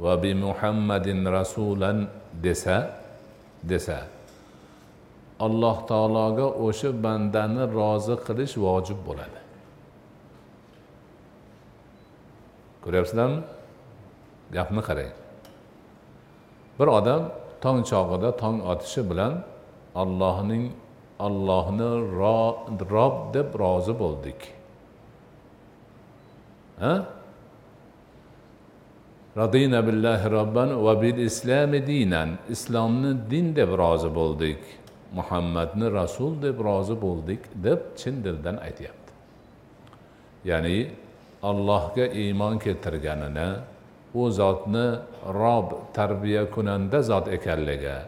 va 0.03 0.23
bi 0.23 0.35
muhammadin 0.35 1.25
rasulan 1.37 2.09
desa 2.43 2.79
desa 3.63 3.99
alloh 5.47 5.77
taologa 5.91 6.47
o'sha 6.67 6.91
bandani 7.05 7.63
rozi 7.79 8.15
qilish 8.27 8.55
vojib 8.65 8.99
bo'ladi. 9.09 9.41
Ko'ryapsizlarmi? 12.85 13.41
Gapni 14.57 14.83
qarang. 14.89 15.13
Bir 16.79 16.89
odam 16.99 17.23
tong 17.63 17.81
chog'ida 17.91 18.31
tong 18.43 18.59
otishi 18.73 19.03
bilan 19.11 19.33
allohning 20.03 20.65
allohni 21.27 21.91
rob 22.95 23.17
deb 23.35 23.49
rozi 23.63 23.95
bo'ldik. 24.03 24.41
Ha? 26.83 26.95
Radina 29.37 29.83
billahi 29.87 30.31
robban 30.31 30.71
va 30.85 30.95
bil 31.03 31.19
islami 31.19 31.81
dinan. 31.87 32.39
Islomni 32.49 33.13
din 33.31 33.55
deb 33.55 33.71
rozi 33.81 34.11
bo'ldik. 34.21 34.61
Muhammadni 35.19 35.87
rasul 36.01 36.33
deb 36.43 36.59
rozi 36.67 36.95
bo'ldik 37.05 37.43
deb 37.65 37.81
chin 37.99 38.23
dildan 38.25 38.57
aytyapti. 38.67 39.13
Ya'ni 40.45 40.79
allohga 41.43 42.07
iymon 42.23 42.59
keltirganini 42.65 43.51
u 44.15 44.31
zotni 44.31 44.87
rob 45.41 45.69
tarbiya 45.97 46.43
kunanda 46.55 47.03
zot 47.03 47.27
ekanligi 47.37 47.99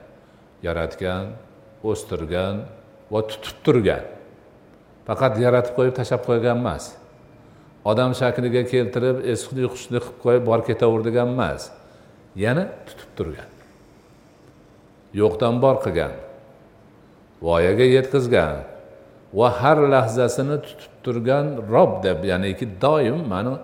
yaratgan 0.67 1.25
o'stirgan 1.91 2.55
va 3.13 3.21
tutib 3.31 3.57
turgan. 3.65 4.05
Faqat 5.07 5.35
yaratib 5.45 5.75
qo'yib 5.79 5.95
tashlab 5.99 6.23
qo'ygan 6.29 6.59
emas. 6.63 6.85
Odam 7.91 8.15
shakliga 8.21 8.63
keltirib 8.73 9.17
esli 9.33 9.63
hushli 9.73 9.99
qilib 10.05 10.17
qo'yib 10.25 10.45
borib 10.51 10.67
ketaver 10.71 11.01
degan 11.09 11.29
emas. 11.37 11.63
Yana 12.45 12.65
tutib 12.87 13.11
turgan. 13.19 13.51
Yo'qdan 15.21 15.55
bor 15.65 15.77
qilgan. 15.85 16.13
Voyaga 17.47 17.87
yetkazgan. 17.97 18.57
Va 19.39 19.49
har 19.61 19.79
lahzasini 19.93 20.59
tutib 20.67 20.93
turgan 21.05 21.47
rob 21.75 21.93
deb 22.07 22.19
ya'niki 22.31 22.67
doim 22.85 23.19
mani 23.33 23.55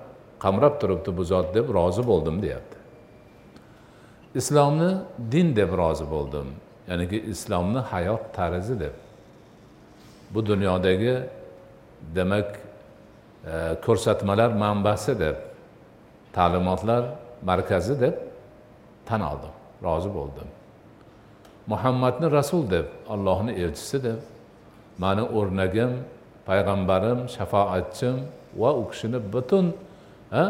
qamrab 0.45 0.75
turibdi 0.81 1.11
bu 1.19 1.25
zot 1.33 1.55
deb 1.57 1.67
rozi 1.77 2.03
bo'ldim 2.11 2.37
deyapti. 2.45 2.77
Islomni 4.41 4.91
din 5.33 5.49
deb 5.57 5.71
rozi 5.81 6.07
bo'ldim. 6.15 6.49
Ya'niki 6.91 7.19
islomni 7.33 7.81
hayot 7.93 8.25
tarzi 8.37 8.75
deb. 8.85 8.95
Bu 10.35 10.41
dunyodagi 10.47 11.15
demak 12.15 12.49
ko'rsatmalar 13.87 14.51
manbasi 14.65 15.19
deb 15.21 15.37
ta'limotlar 16.33 17.05
markazi 17.43 18.01
deb 18.01 18.15
tan 19.07 19.21
oldim 19.21 19.55
rozi 19.83 20.11
bo'ldim. 20.15 20.49
Muhammadni 21.67 22.31
rasul 22.31 22.71
deb 22.71 22.87
allohni 23.09 23.53
elchisi 23.53 23.99
deb 24.05 24.19
mani 24.99 25.23
o'rnagim 25.23 25.93
payg'ambarim 26.47 27.19
shafoatchim 27.37 28.17
va 28.57 28.71
u 28.81 28.83
kishini 28.91 29.19
butun 29.33 29.67
e, 30.33 30.45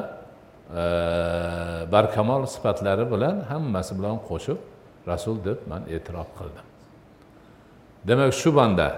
barkamol 1.93 2.47
sifatlari 2.55 3.05
bilan 3.13 3.37
hammasi 3.51 3.93
bilan 3.99 4.17
qo'shib 4.29 4.59
rasul 5.11 5.37
deb 5.45 5.59
man 5.71 5.83
e'tirof 5.95 6.29
qildim. 6.39 6.67
Demak 8.09 8.33
shu 8.41 8.51
banda 8.59 8.89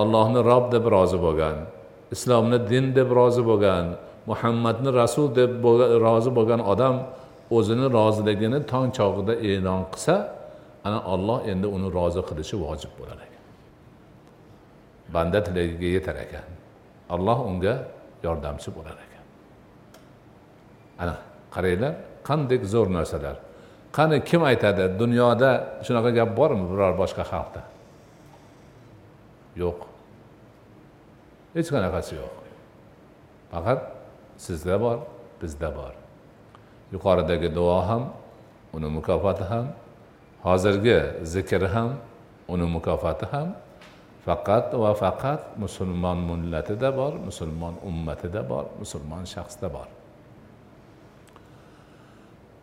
ollohni 0.00 0.40
rob 0.50 0.64
deb 0.74 0.84
rozi 0.94 1.18
bo'lgan 1.26 1.56
islomni 2.14 2.58
din 2.70 2.86
deb 2.96 3.08
rozi 3.18 3.42
bo'lgan 3.50 3.84
muhammadni 4.30 4.90
rasul 5.00 5.26
deb 5.38 5.50
rozi 6.06 6.30
bo'lgan 6.38 6.60
odam 6.72 6.96
o'zini 7.56 7.86
roziligini 7.98 8.58
tong 8.72 8.88
chog'ida 8.98 9.34
e'lon 9.50 9.82
qilsa 9.92 10.16
ana 10.86 10.98
olloh 11.12 11.38
endi 11.52 11.66
uni 11.76 11.88
rozi 11.96 12.20
qilishi 12.28 12.56
vojib 12.64 12.92
bo'lar 12.98 13.18
ekan. 13.26 13.44
Banda 15.14 15.38
tilagiga 15.46 15.88
yetar 15.96 16.16
ekan. 16.24 16.48
Alloh 17.14 17.38
unga 17.50 17.74
yordamchi 18.26 18.70
bo'lar 18.76 18.96
ekan. 19.06 19.24
Ana 21.02 21.16
qaranglar 21.54 21.92
qanday 22.28 22.58
zo'r 22.74 22.88
narsalar. 22.96 23.36
Qani 23.96 24.16
kim 24.28 24.42
aytadi 24.50 24.84
dunyoda 25.02 25.50
shunaqa 25.86 26.10
gap 26.18 26.30
bormi 26.38 26.64
biror 26.70 26.92
boshqa 27.02 27.24
xalqda? 27.32 27.62
Yo'q. 29.62 29.93
Hech 31.54 31.68
qanaqasi 31.74 32.12
yo'q. 32.20 32.34
Faqat 33.52 33.80
sizda 34.44 34.76
bor 34.84 34.98
bizda 35.40 35.68
bor. 35.78 35.94
Yuqoridagi 36.92 37.48
duo 37.54 37.78
ham 37.88 38.02
uni 38.76 38.88
mukofoti 38.96 39.44
ham 39.52 39.66
hozirgi 40.46 40.98
zikr 41.34 41.62
ham 41.74 41.90
uni 42.48 42.66
mukofoti 42.76 43.26
ham 43.32 43.48
faqat 44.26 44.66
va 44.82 44.92
faqat 45.02 45.40
musulmon 45.62 46.18
millatida 46.30 46.90
bor 46.98 47.12
musulmon 47.28 47.74
ummatida 47.88 48.42
bor 48.50 48.64
musulmon 48.80 49.24
shaxsda 49.34 49.68
bor. 49.76 49.88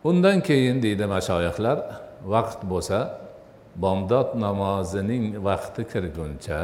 Undan 0.09 0.37
keyin 0.47 0.77
deydi 0.85 1.05
mashoyihlar 1.15 1.77
vaqt 2.33 2.59
bo'lsa 2.71 2.99
bomdod 3.83 4.29
namozining 4.45 5.25
vaqti 5.47 5.81
kirguncha 5.91 6.59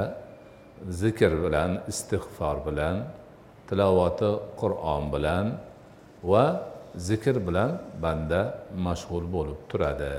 zikr 0.89 1.31
bilan 1.43 1.71
istig'for 1.91 2.57
bilan 2.67 2.97
tilovati 3.69 4.31
qur'on 4.59 5.03
bilan 5.13 5.45
va 6.23 6.45
zikr 7.09 7.35
bilan 7.47 7.71
banda 8.03 8.41
mashg'ul 8.87 9.25
bo'lib 9.35 9.59
turadi. 9.71 10.15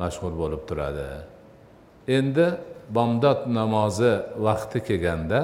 Mashg'ul 0.00 0.34
bo'lib 0.42 0.62
turadi. 0.68 1.10
Endi 2.08 2.46
bomdod 2.96 3.40
namozi 3.58 4.12
vaqti 4.46 4.78
kelganda 4.88 5.40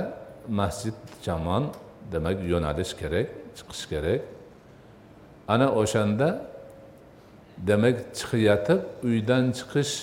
masjid 0.61 0.97
jamon 1.27 1.65
demak 2.13 2.39
yo'nalish 2.53 2.93
kerak 3.01 3.29
chiqish 3.57 3.85
kerak. 3.93 4.21
Ana 5.49 5.69
o'shanda 5.81 6.29
demak 7.69 7.97
chiqayotib 8.19 8.81
uydan 9.09 9.45
chiqish 9.59 9.95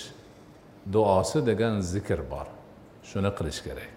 duosi 0.93 1.39
degan 1.49 1.73
zikr 1.93 2.19
bor. 2.31 2.47
Shuni 3.03 3.29
qilish 3.37 3.61
kerak. 3.65 3.91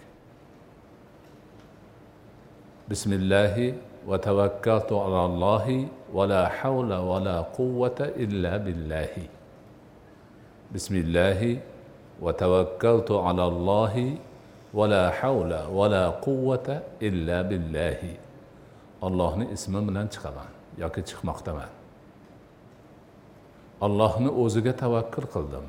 Bismillahi 2.91 3.75
va 4.09 4.19
tavakkaltu 4.19 4.95
alallohi 5.07 5.89
va 6.15 6.27
la 6.27 6.43
havla 6.59 6.99
va 7.11 7.19
la 7.29 7.37
quvvata 7.57 8.13
illa 8.25 8.59
billahi. 8.59 9.29
Bismillahi 10.73 11.59
va 12.23 12.33
tavakkaltu 12.33 13.19
alallohi 13.31 14.19
va 14.75 14.87
la 14.87 15.11
havla 15.11 15.61
va 15.79 15.89
la 15.89 16.05
quvvata 16.27 16.83
illa 17.01 17.43
billahi. 17.43 18.13
Allohni 19.03 19.51
ismi 19.53 19.81
bilan 19.89 20.07
chiqaman 20.15 20.51
yoki 20.79 21.03
chiqmoqdaman. 21.09 21.71
Allohni 23.87 24.31
o'ziga 24.43 24.73
tavakkul 24.73 25.27
qildim. 25.35 25.67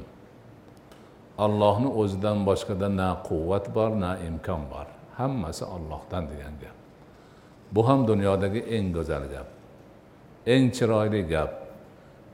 Allohni 1.37 1.89
o'zidan 2.01 2.45
boshqada 2.47 2.87
na 2.99 3.09
quvvat 3.27 3.65
bor 3.75 3.91
na 4.03 4.11
imkon 4.27 4.61
bor. 4.71 4.87
Hammasi 5.17 5.65
ollohdan 5.75 6.23
degan 6.31 6.55
gap. 6.61 6.75
Bu 7.71 7.87
ham 7.87 8.07
dunyodagi 8.07 8.61
eng 8.75 8.93
go'zal 8.95 9.23
gap. 9.33 9.47
Eng 10.53 10.71
chiroyli 10.75 11.21
gap. 11.33 11.51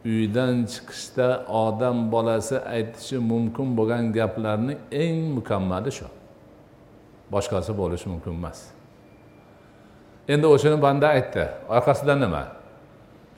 Uydan 0.05 0.55
chiqishda 0.71 1.27
odam 1.47 2.11
bolasi 2.11 2.57
aytishi 2.75 3.17
mumkin 3.31 3.67
bo'lgan 3.77 4.11
gaplarni 4.17 4.75
eng 4.91 5.17
mukammali 5.37 5.91
shu. 5.97 6.07
Boshqasi 7.33 7.71
bo'lishi 7.81 8.07
mumkin 8.13 8.33
emas. 8.39 8.59
Endi 10.27 10.47
o'shani 10.47 10.77
banda 10.81 11.07
aytdi. 11.15 11.45
Orqasidan 11.75 12.19
nima? 12.23 12.43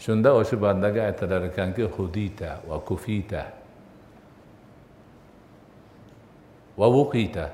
Shunda 0.04 0.30
o'sha 0.39 0.56
bandaga 0.62 1.01
aytilar 1.10 1.41
ekanki 1.49 1.84
hudita 1.95 2.49
va 2.69 2.78
kufita. 2.88 3.64
Va 6.80 6.88
vuqita 6.96 7.46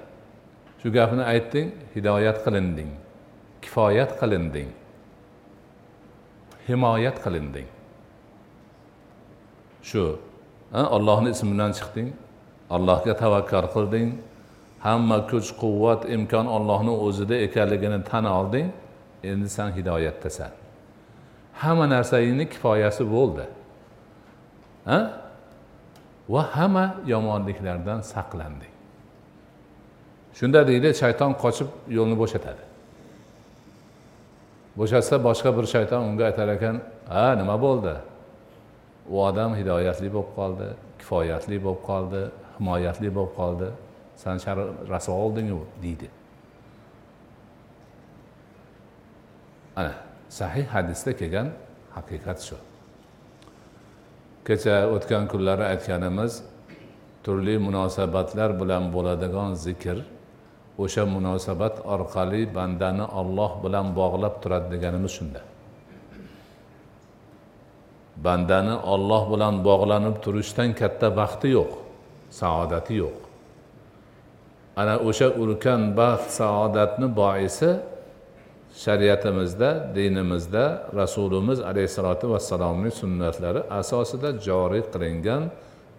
shu 0.82 0.88
gapni 0.98 1.24
aytding 1.34 1.68
hidoyat 1.96 2.38
qilinding 2.46 2.92
kifoyat 3.64 4.12
qilinding 4.20 4.70
himoyat 6.68 7.18
qilinding. 7.24 7.68
Shu 9.84 10.20
ollohni 10.74 11.30
ismi 11.36 11.52
bilan 11.54 11.72
chiqding 11.78 12.10
allohga 12.76 13.14
tavakkal 13.24 13.66
qilding 13.76 14.10
hamma 14.86 15.18
kuch 15.32 15.50
quvvat 15.62 16.02
imkon 16.16 16.46
ollohni 16.56 16.94
o'zida 17.06 17.36
ekanligini 17.48 18.00
tan 18.10 18.26
olding 18.38 18.68
endi 19.32 19.50
san 19.56 19.70
hidoyatdasan. 19.78 20.52
Hamma 21.62 21.86
narsangni 21.96 22.46
kifoyasi 22.54 23.04
bo'ldi. 23.16 23.46
Ha? 24.90 25.00
Va 26.34 26.44
hamma 26.56 26.86
yomonliklardan 27.14 28.00
saqlanding. 28.14 28.71
Shunda 30.38 30.68
deydi 30.68 30.90
shayton 31.02 31.32
qochib 31.44 31.70
yo'lni 31.98 32.16
bo'shatadi. 32.22 32.64
Bo'shatsa 34.80 35.16
boshqa 35.28 35.50
bir 35.58 35.66
shayton 35.74 36.02
unga 36.10 36.24
aytar 36.30 36.48
ekan 36.58 36.76
ha 37.14 37.28
nima 37.42 37.56
bo'ldi? 37.66 37.96
U 39.14 39.16
odam 39.28 39.52
hidoyatli 39.60 40.10
bo'lib 40.16 40.32
qoldi 40.38 40.68
kifoyatli 41.00 41.58
bo'lib 41.66 41.82
qoldi 41.90 42.22
himoyatli 42.58 43.10
bo'lib 43.18 43.34
qoldi. 43.40 43.68
San 44.24 44.38
rasvo 44.94 45.14
oldingu 45.26 45.62
deydi. 45.84 46.08
Ana 49.76 49.94
sahih 50.30 50.66
hadisda 50.76 51.12
kelgan 51.20 51.48
haqiqat 51.96 52.40
shu. 52.48 52.58
Kecha 54.48 54.76
o'tgan 54.96 55.24
kunlari 55.32 55.66
aytganimiz 55.74 56.34
turli 57.24 57.56
munosabatlar 57.68 58.50
bilan 58.62 58.84
bo'ladigan 58.96 59.50
zikr 59.66 59.98
o'sha 60.84 61.04
munosabat 61.16 61.76
orqali 61.94 62.42
bandani 62.58 63.06
olloh 63.20 63.52
bilan 63.64 63.88
bog'lab 64.00 64.36
turadi 64.44 64.68
deganimiz 64.74 65.12
shunda. 65.18 65.42
Bandani 68.26 68.76
olloh 68.94 69.24
bilan 69.34 69.56
bog'lanib 69.68 70.16
turishdan 70.24 70.70
katta 70.80 71.08
baxti 71.20 71.48
yo'q 71.58 71.72
saodati 72.40 72.94
yo'q. 73.04 73.18
Ana 74.82 74.96
o'sha 75.08 75.28
ulkan 75.42 75.82
baxt 76.00 76.30
saodatni 76.40 77.08
boisi 77.22 77.70
shariatimizda 78.84 79.70
dinimizda 79.96 80.64
rasulimiz 81.00 81.60
alayhissalotu 81.70 82.26
vassalomning 82.34 82.94
sunnatlari 83.02 83.62
asosida 83.80 84.30
joriy 84.48 84.84
qilingan 84.94 85.44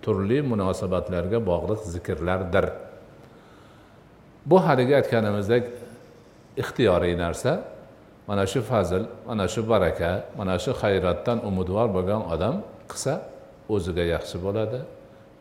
turli 0.04 0.38
munosabatlarga 0.50 1.38
bog'liq 1.50 1.80
zikrlardir. 1.94 2.66
Bu 4.46 4.56
haligi 4.66 4.94
aytganimizdek 5.00 5.64
ixtiyoriy 6.62 7.18
narsa 7.18 7.52
mana 8.28 8.46
shu 8.46 8.60
fazil 8.70 9.04
mana 9.26 9.48
shu 9.48 9.68
baraka 9.68 10.24
mana 10.38 10.58
shu 10.58 10.70
xayratdan 10.82 11.38
umidvor 11.48 11.88
bo'lgan 11.96 12.22
odam 12.34 12.54
qilsa 12.90 13.12
o'ziga 13.74 14.04
yaxshi 14.14 14.36
bo'ladi 14.46 14.78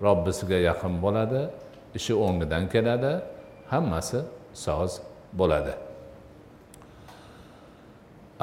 robbisiga 0.05 0.57
yaqin 0.69 0.93
bo'ladi 1.05 1.41
ishi 1.97 2.13
o'ngidan 2.25 2.63
keladi 2.73 3.11
hammasi 3.71 4.19
soz 4.65 4.91
bo'ladi. 5.39 5.73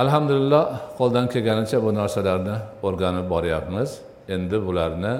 Alhamdulillah 0.02 0.64
qo'ldan 0.98 1.26
kelganicha 1.32 1.78
bu 1.84 1.90
narsalarni 2.00 2.56
o'rganib 2.86 3.26
boryapmiz. 3.34 3.90
Endi 4.34 4.58
bularni 4.66 5.14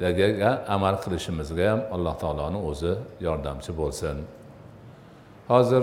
dagaga 0.00 0.50
amal 0.74 0.96
qilishimizga 1.02 1.64
ham 1.72 1.80
alloh 1.94 2.14
taoloni 2.22 2.58
o'zi 2.70 2.92
yordamchi 3.26 3.72
bo'lsin. 3.80 4.16
Hozir 5.48 5.82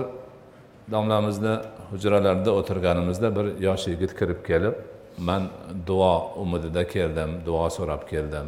domlamizni 0.91 1.55
hujralarida 1.91 2.51
o'tirganimizda 2.59 3.35
bir 3.37 3.45
yosh 3.67 3.87
yigit 3.87 4.11
kirib 4.19 4.39
kelib 4.49 4.75
man 5.17 5.43
duo 5.87 6.33
umidida 6.43 6.83
keldim 6.87 7.29
duo 7.45 7.69
so'rab 7.69 8.03
keldim. 8.09 8.47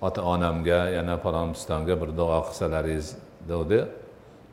Ota 0.00 0.22
onamga 0.22 0.80
yana 0.96 1.16
falon 1.24 1.52
pistonga 1.52 1.94
bir 2.00 2.10
duo 2.16 2.38
qilsalaringiz 2.48 3.08
degdi 3.50 3.78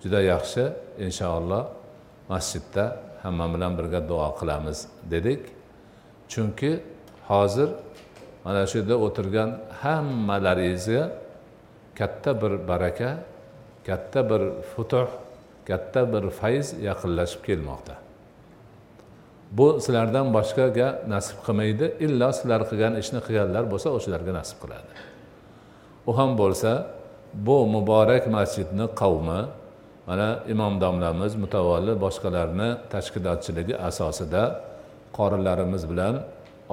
juda 0.03 0.19
yaxshi 0.31 0.63
inshaalloh 1.05 1.63
masjidda 2.29 2.85
hamma 3.23 3.45
bilan 3.53 3.71
birga 3.77 3.99
duo 4.11 4.29
qilamiz 4.39 4.87
dedik. 5.11 5.41
Chunki 6.31 6.71
hozir 7.27 7.69
mana 8.45 8.67
shu 8.69 8.77
yerda 8.79 8.95
o'tirgan 9.05 9.49
hammalaringizga 9.81 11.03
katta 11.99 12.31
bir 12.41 12.53
baraka 12.67 13.09
katta 13.87 14.19
bir 14.29 14.41
futuh 14.71 15.07
katta 15.67 16.01
bir 16.13 16.23
fayz 16.39 16.67
yaqinlashib 16.89 17.41
kelmoqda. 17.47 17.95
Bu 19.57 19.67
sizlardan 19.85 20.27
boshqaga 20.37 20.87
nasib 21.13 21.37
qilmaydi 21.45 21.85
illo 22.05 22.29
sizlar 22.37 22.61
qilgan 22.69 22.93
ishni 23.01 23.19
qilganlar 23.25 23.63
bo'lsa 23.71 23.87
o'shalarga 23.97 24.31
nasib 24.39 24.57
qiladi. 24.63 24.91
U 26.09 26.11
ham 26.17 26.31
bo'lsa 26.41 26.71
bu 27.47 27.57
muborak 27.75 28.23
masjidni 28.37 28.85
qavmi 29.01 29.41
mana 30.07 30.29
imom 30.53 30.73
domlamiz 30.83 31.33
mutavalli 31.43 31.93
boshqalarni 32.05 32.69
tashkilotchiligi 32.93 33.75
asosida 33.89 34.43
qorilarimiz 35.17 35.83
bilan 35.91 36.15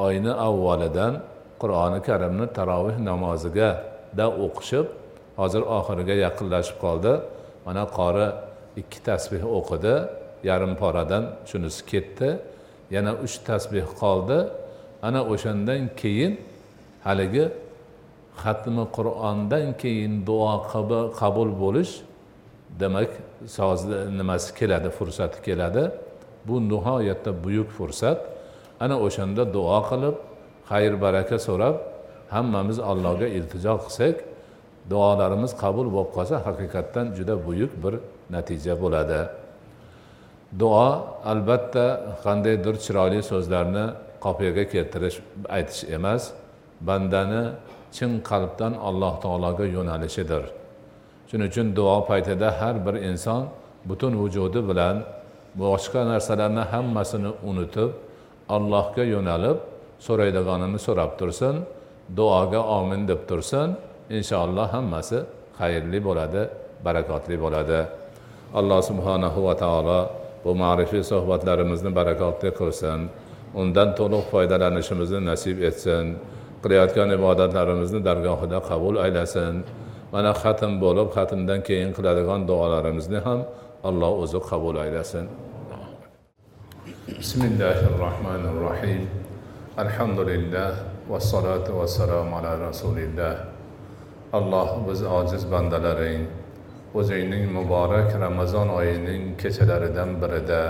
oyni 0.07 0.33
avvalidan 0.49 1.13
qur'oni 1.61 2.01
karimni 2.09 2.47
taroveh 2.59 2.97
namoziga 3.11 3.71
da 4.19 4.27
o'qishib 4.45 4.87
hozir 5.41 5.63
oxiriga 5.79 6.15
yaqinlashib 6.27 6.77
qoldi. 6.85 7.13
Mana 7.67 7.85
qori 7.99 8.27
ikki 8.77 8.99
tasbeh 9.09 9.43
o'qidi 9.59 9.95
yarim 10.45 10.75
poradan 10.77 11.25
shunisi 11.51 11.83
ketdi 11.87 12.39
yana 12.91 13.13
uch 13.25 13.37
tasbeh 13.49 13.87
qoldi. 14.01 14.39
Ana 15.03 15.21
o'shandan 15.33 15.83
keyin 16.01 16.33
haligi 17.05 17.45
xatmi 18.43 18.85
qur'ondan 18.97 19.67
keyin 19.83 20.13
duo 20.27 20.55
qabul 21.21 21.51
bo'lish 21.63 21.93
demak 22.81 23.11
sozni 23.57 23.99
nimasi 24.19 24.51
keladi 24.59 24.91
fursati 24.99 25.39
keladi. 25.47 25.85
Bu 26.47 26.55
nihoyatda 26.73 27.31
buyuk 27.45 27.69
fursat. 27.79 28.19
Ana 28.81 28.97
o'shanda 29.07 29.43
duo 29.57 29.79
qilib 29.91 30.17
xayr 30.71 30.93
baraka 31.05 31.39
so'rab 31.49 31.77
hammamiz 32.35 32.79
allohga 32.91 33.29
iltijo 33.39 33.75
qilsak 33.85 34.17
duolarimiz 34.91 35.53
qabul 35.63 35.87
bo'lib 35.95 36.11
qolsa 36.17 36.37
haqiqatdan 36.47 37.07
juda 37.19 37.35
buyuk 37.47 37.73
bir 37.83 37.95
natija 38.35 38.75
bo'ladi. 38.83 39.21
Duo 40.61 40.87
albatta 41.33 41.87
qandaydir 42.25 42.75
chiroyli 42.85 43.21
so'zlarni 43.31 43.87
qopiyaga 44.25 44.65
keltirish 44.73 45.17
aytish 45.57 45.83
emas 45.97 46.23
bandani 46.89 47.43
chin 47.97 48.11
qalbdan 48.31 48.73
alloh 48.89 49.15
taologa 49.25 49.67
yo'nalishidir. 49.77 50.45
Shuning 51.29 51.49
uchun 51.53 51.67
duo 51.79 51.97
paytida 52.11 52.49
har 52.61 52.77
bir 52.87 52.95
inson 53.11 53.43
butun 53.89 54.13
vujudi 54.23 54.61
bilan 54.71 54.97
boshqa 55.63 56.01
narsalarni 56.13 56.65
hammasini 56.73 57.31
unutib 57.51 57.91
allohga 58.57 59.05
yo'nalib 59.15 59.59
so'raydiganini 60.07 60.79
so'rab 60.87 61.11
tursin 61.21 61.55
duoga 62.19 62.61
omin 62.79 63.01
deb 63.11 63.21
tursin 63.31 63.69
inshaalloh 64.17 64.67
hammasi 64.77 65.19
xayrli 65.61 65.99
bo'ladi 66.07 66.43
barakotli 66.87 67.37
bo'ladi. 67.45 67.81
Allah 68.51 68.81
subhanahu 68.83 69.45
və 69.47 69.53
taala 69.59 69.97
bu 70.43 70.57
marifi 70.59 71.05
söhbətlərimizni 71.07 71.93
bərəkətli 71.95 72.51
qılsın. 72.57 73.05
Ondan 73.55 73.93
toluq 73.95 74.25
faydalanışımızı 74.33 75.21
nəsib 75.23 75.63
etsin. 75.69 76.17
Qilayotgan 76.65 77.15
ibadətlərimizni 77.15 78.01
dərgahında 78.03 78.59
qəbul 78.67 78.99
eyləsin. 79.05 79.63
Mənə 80.11 80.33
xətm 80.43 80.81
olub 80.83 81.13
xətmdən 81.15 81.63
keyin 81.69 81.95
qıladigan 81.95 82.49
dualarımızı 82.49 83.23
ham 83.27 83.45
Allah 83.85 84.19
özü 84.25 84.43
qəbul 84.51 84.83
eyləsin. 84.83 85.31
Bismillahirrahmanirrahim. 87.07 89.07
Elhamdülillah 89.79 90.83
və 91.07 91.23
salatu 91.23 91.79
və 91.79 91.87
salam 91.87 92.35
ala 92.35 92.59
Rasulillah. 92.67 93.47
Allah 94.35 94.77
biz 94.89 95.07
aciz 95.07 95.47
bəndələrin 95.47 96.40
o'zingning 96.95 97.47
muborak 97.55 98.11
ramazon 98.21 98.69
oyining 98.69 99.23
kechalaridan 99.43 100.17
birida 100.23 100.63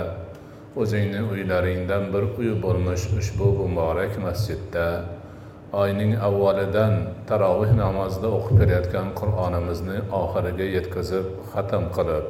o'zingni 0.81 1.21
uylaringdan 1.33 2.03
bir 2.13 2.23
uy 2.39 2.51
bo'lmish 2.65 3.05
ushbu 3.19 3.47
muborak 3.61 4.13
masjidda 4.25 4.85
oyning 5.83 6.13
avvalidan 6.27 6.93
taroveh 7.29 7.73
namozida 7.81 8.29
o'qib 8.37 8.61
kelayotgan 8.61 9.09
qur'onimizni 9.19 9.97
oxiriga 10.21 10.69
yetkazib 10.75 11.25
xatm 11.55 11.89
qilib 11.97 12.25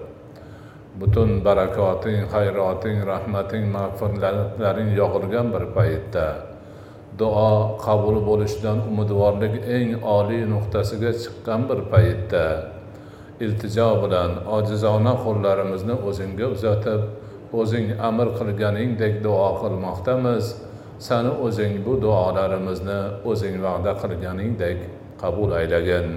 butun 1.02 1.30
barakoting 1.46 2.22
xayroting 2.34 3.06
rahmating 3.14 3.70
mag'firatlaring 3.78 4.90
yog'ilgan 5.02 5.56
bir 5.56 5.66
paytda 5.78 6.28
duo 7.20 7.52
qabul 7.86 8.24
bo'lishidan 8.30 8.86
umidvorlik 8.92 9.64
eng 9.78 9.98
oliy 10.18 10.44
nuqtasiga 10.54 11.12
chiqqan 11.24 11.68
bir 11.70 11.90
paytda 11.96 12.46
iltijo 13.46 13.90
bilan 14.04 14.32
ojizona 14.58 15.14
qo'llarimizni 15.24 15.96
o'zingga 16.10 16.48
uzatib 16.56 17.02
o'zing 17.62 17.88
amr 18.10 18.28
qilganingdek 18.40 19.24
duo 19.26 19.48
qilmoqdamiz. 19.62 20.46
Sani 21.08 21.32
o'zing 21.46 21.74
bu 21.86 21.94
duolarimizni 22.04 23.00
o'zing 23.32 23.56
va'da 23.66 23.94
qilganingdek 24.02 24.78
qabul 25.22 25.52
aylagin. 25.60 26.08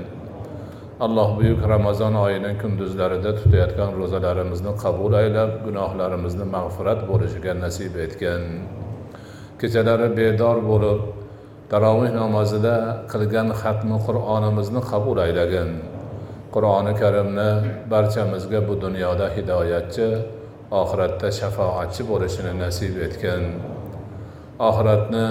Alloh 1.05 1.29
buyuk 1.39 1.61
ramazon 1.75 2.15
oyini 2.15 2.53
kunduzlarida 2.63 3.31
tutayotgan 3.39 3.91
ro'zalarimizni 4.01 4.73
qabul 4.85 5.13
aylab 5.23 5.51
gunohlarimizni 5.67 6.47
mag'firat 6.57 7.01
bo'lishiga 7.11 7.53
nasib 7.65 7.97
etgin. 8.05 8.43
Kechalari 9.61 10.09
bedor 10.19 10.59
bo'lib 10.71 11.01
taroveh 11.73 12.13
namozida 12.21 12.77
qilgan 13.13 13.49
xatmi 13.63 13.97
qur'onimizni 14.07 14.81
qabul 14.91 15.19
aylagin. 15.27 15.71
Qur'oni 16.55 16.93
karimni 17.03 17.51
barchamizga 17.93 18.61
bu 18.69 18.75
dunyoda 18.85 19.27
hidoyatchi 19.37 20.09
oxiratda 20.81 21.29
shafoatchi 21.41 22.03
bo'lishini 22.11 22.53
nasib 22.63 22.95
etgin 23.07 23.43
oxiratni 24.69 25.27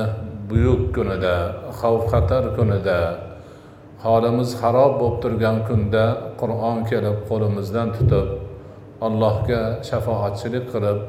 buyuk 0.49 0.81
kunida 0.95 1.36
xavf 1.79 2.03
xatar 2.13 2.43
kunida 2.57 2.99
holimiz 4.05 4.49
xarob 4.62 4.93
bo'lib 5.01 5.17
turgan 5.23 5.57
kunda 5.67 6.05
qur'on 6.41 6.77
kelib 6.89 7.17
qo'limizdan 7.29 7.88
tutib 7.97 8.27
allohga 9.07 9.62
shafoatchilik 9.89 10.65
qilib 10.73 10.99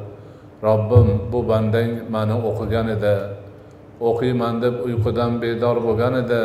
robbim 0.66 1.09
bu 1.33 1.40
bandang 1.50 1.92
mani 2.14 2.37
o'qigan 2.48 2.87
edi 2.96 3.16
o'qiyman 4.09 4.55
deb 4.64 4.74
uyqudan 4.87 5.33
bedor 5.42 5.77
bo'lgan 5.87 6.14
edi 6.22 6.42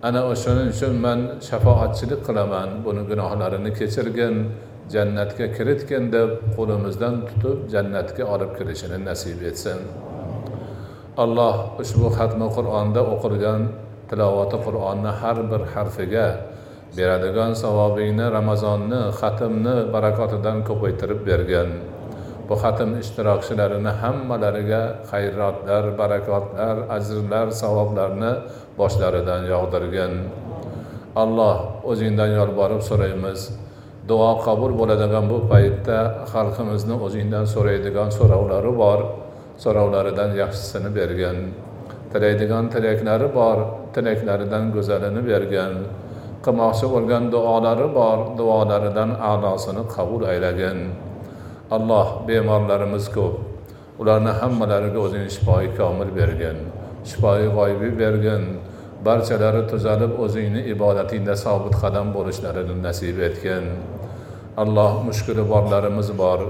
ana 0.00 0.20
o'shaning 0.30 0.70
uchun 0.74 0.94
man 1.04 1.20
shafoatchilik 1.48 2.20
qilaman 2.26 2.68
buni 2.84 3.02
gunohlarini 3.10 3.70
kechirgin 3.78 4.34
jannatga 4.94 5.46
kiritgin 5.56 6.04
deb 6.14 6.30
qo'limizdan 6.56 7.14
tutib 7.28 7.58
jannatga 7.72 8.24
olib 8.34 8.50
kirishini 8.58 8.98
nasib 9.08 9.42
etsin. 9.50 9.78
Alloh 11.24 11.54
ushbu 11.82 12.06
xatmi 12.18 12.46
qur'onda 12.56 13.02
o'qilgan 13.14 13.60
tilovati 14.10 14.58
qur'onni 14.66 15.12
har 15.20 15.36
bir 15.50 15.62
harfiga 15.74 16.28
beradigan 16.96 17.52
savobingni 17.62 18.26
ramazonni 18.38 19.00
xatmni 19.20 19.76
barakotidan 19.94 20.58
ko'paytirib 20.68 21.20
bergin. 21.30 21.70
Bu 22.48 22.54
xatm 22.62 22.90
ishtirokchilarini 23.02 23.92
hammalariga 24.02 24.82
xayrotlar 25.10 25.84
barakotlar 26.00 26.76
ajrlar 26.96 27.46
savoblarni 27.62 28.32
boshlaridan 28.80 29.42
yog'dirgin. 29.52 30.12
Alloh 31.22 31.56
o'zingdan 31.90 32.30
yolborib 32.38 32.82
so'raymiz. 32.90 33.40
Duo 34.08 34.30
qabul 34.46 34.72
bo'ladigan 34.80 35.24
bu 35.32 35.38
paytda 35.52 35.98
xalqimizni 36.32 36.96
o'zingdan 37.06 37.46
so'raydigan 37.54 38.08
so'rovlari 38.18 38.72
bor 38.82 39.00
so'rovlaridan 39.64 40.30
yaxshisini 40.42 40.90
bergin. 40.98 41.38
Tilaydigan 42.12 42.64
tilaklari 42.72 43.28
bor 43.38 43.58
tilaklaridan 43.94 44.64
go'zalini 44.76 45.22
bergin. 45.30 45.72
Qilmoqchi 46.44 46.86
bo'lgan 46.94 47.24
duolari 47.34 47.88
bor 47.98 48.18
duolaridan 48.38 49.10
a'losini 49.30 49.82
qabul 49.94 50.22
aylagin. 50.32 50.78
Alloh 51.76 52.06
bemorlarimiz 52.28 53.06
ko'p. 53.16 53.34
Ularni 54.00 54.32
hammalariga 54.40 54.98
o'zing 55.06 55.26
shifoi 55.36 55.66
komil 55.78 56.10
bergin 56.18 56.58
shifoi 57.08 57.48
g'oyibiy 57.56 57.92
bergin 58.02 58.44
barchalari 59.06 59.62
tuzalib 59.70 60.12
o'zingni 60.24 60.62
ibodatingda 60.74 61.34
sobit 61.44 61.74
qadam 61.82 62.06
bo'lishlarini 62.16 62.76
nasib 62.86 63.18
etgin. 63.28 63.64
Alloh 64.62 64.92
mushkuli 65.08 65.44
borlarimiz 65.52 66.08
bor 66.22 66.40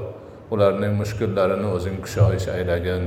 ularning 0.55 0.95
mushkullarini 1.01 1.69
o'zing 1.77 1.97
kushoyish 2.05 2.49
aylagin. 2.57 3.05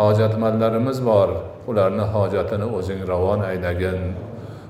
Hojatmandlarimiz 0.00 0.98
bor 1.10 1.28
ularni 1.70 2.06
hojatini 2.14 2.66
o'zing 2.78 3.00
ravon 3.10 3.40
aylagin. 3.50 4.00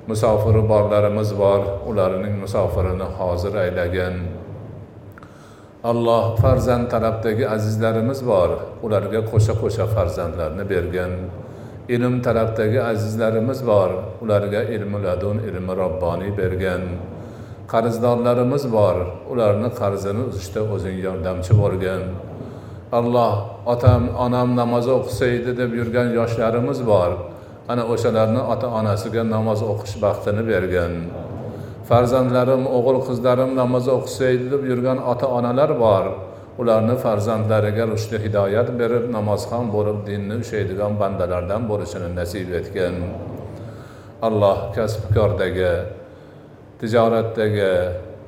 Musofiri 0.08 0.62
borlarimiz 0.72 1.30
bor 1.42 1.60
ularning 1.90 2.34
musofirini 2.42 3.08
hozir 3.18 3.54
aylagin. 3.64 4.14
Alloh 5.90 6.36
farzand 6.42 6.90
tarafdagi 6.90 7.44
azizlarimiz 7.56 8.20
bor. 8.30 8.50
Ularga 8.84 9.20
qo'sha 9.30 9.54
qo'sha 9.62 9.84
farzandlarni 9.94 10.64
bergin. 10.72 11.12
Ilm 11.94 12.14
tarafdagi 12.26 12.80
azizlarimiz 12.92 13.60
bor. 13.70 13.90
Ularga 14.22 14.62
ilmi 14.74 14.98
ladun 15.04 15.36
ilmi 15.48 15.72
robboniy 15.82 16.32
bergin. 16.40 16.82
Qarzdorlarimiz 17.72 18.64
bor. 18.76 18.96
Ularni 19.32 19.70
qarzini 19.80 20.22
uzishda 20.30 20.60
o'zing 20.74 20.96
yordamchi 21.06 21.52
bo'lgin. 21.62 22.02
Alloh 22.98 23.34
otam 23.74 24.02
onam 24.24 24.48
namoz 24.60 24.86
o'qisaydi 24.96 25.50
deb 25.60 25.70
yurgan 25.78 26.08
yoshlarimiz 26.18 26.80
bor. 26.92 27.10
Ana 27.72 27.84
o'shalarni 27.92 28.42
ota 28.52 28.68
onasiga 28.78 29.22
namoz 29.34 29.60
o'qish 29.72 29.96
baxtini 30.04 30.42
bergin. 30.52 30.92
Farzandlarim 31.88 32.62
o'g'il 32.76 32.98
qizlarim 33.08 33.50
namoz 33.60 33.86
o'qisaydi 33.96 34.46
deb 34.54 34.62
yurgan 34.70 34.98
ota 35.12 35.26
onalar 35.38 35.70
bor. 35.84 36.04
Ularni 36.60 36.96
farzandlariga 37.04 37.84
rushdi 37.92 38.16
hidoyat 38.24 38.68
berib 38.80 39.04
namozxon 39.16 39.66
bo'lib 39.74 39.98
dinni 40.08 40.34
ushlaydigan 40.42 40.92
bandalardan 41.02 41.62
bo'lishini 41.70 42.08
nasib 42.20 42.48
etgin. 42.60 42.96
Alloh 44.28 44.58
kasbkordagi 44.76 45.72
tijoratdagi 46.80 47.72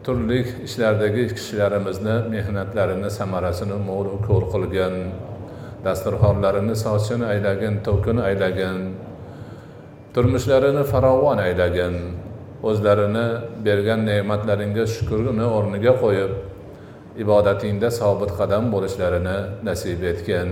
turli 0.04 0.40
ishlardagi 0.68 1.24
kishilarimizni 1.36 2.16
mehnatlarini 2.34 3.10
samarasini 3.18 3.78
mo'l 3.88 4.08
ko'r 4.28 4.44
qilgin. 4.52 4.94
Dasturxonlarini 5.86 6.76
sochin 6.84 7.20
aylagin 7.32 7.74
to'kin 7.86 8.16
aylagin. 8.28 8.78
Turmushlarini 10.14 10.84
farovon 10.92 11.38
aylagin. 11.48 11.94
O'zlarini 12.62 13.26
bergan 13.66 14.00
ne'matlaringga 14.10 14.84
shukurni 14.94 15.46
o'rniga 15.56 15.92
qo'yib 16.02 16.32
ibodatingda 17.22 17.88
sobit 18.00 18.30
qadam 18.40 18.64
bo'lishlarini 18.74 19.38
nasib 19.68 20.02
etgin. 20.12 20.48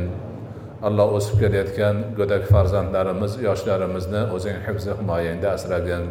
Alloh 0.86 1.08
o'sib 1.18 1.36
kelayotgan 1.42 1.96
go'dak 2.18 2.44
farzandlarimiz 2.52 3.32
yoshlarimizni 3.46 4.22
o'zing 4.36 4.58
hifzi 4.66 4.92
himoyangda 5.00 5.48
asragin. 5.56 6.04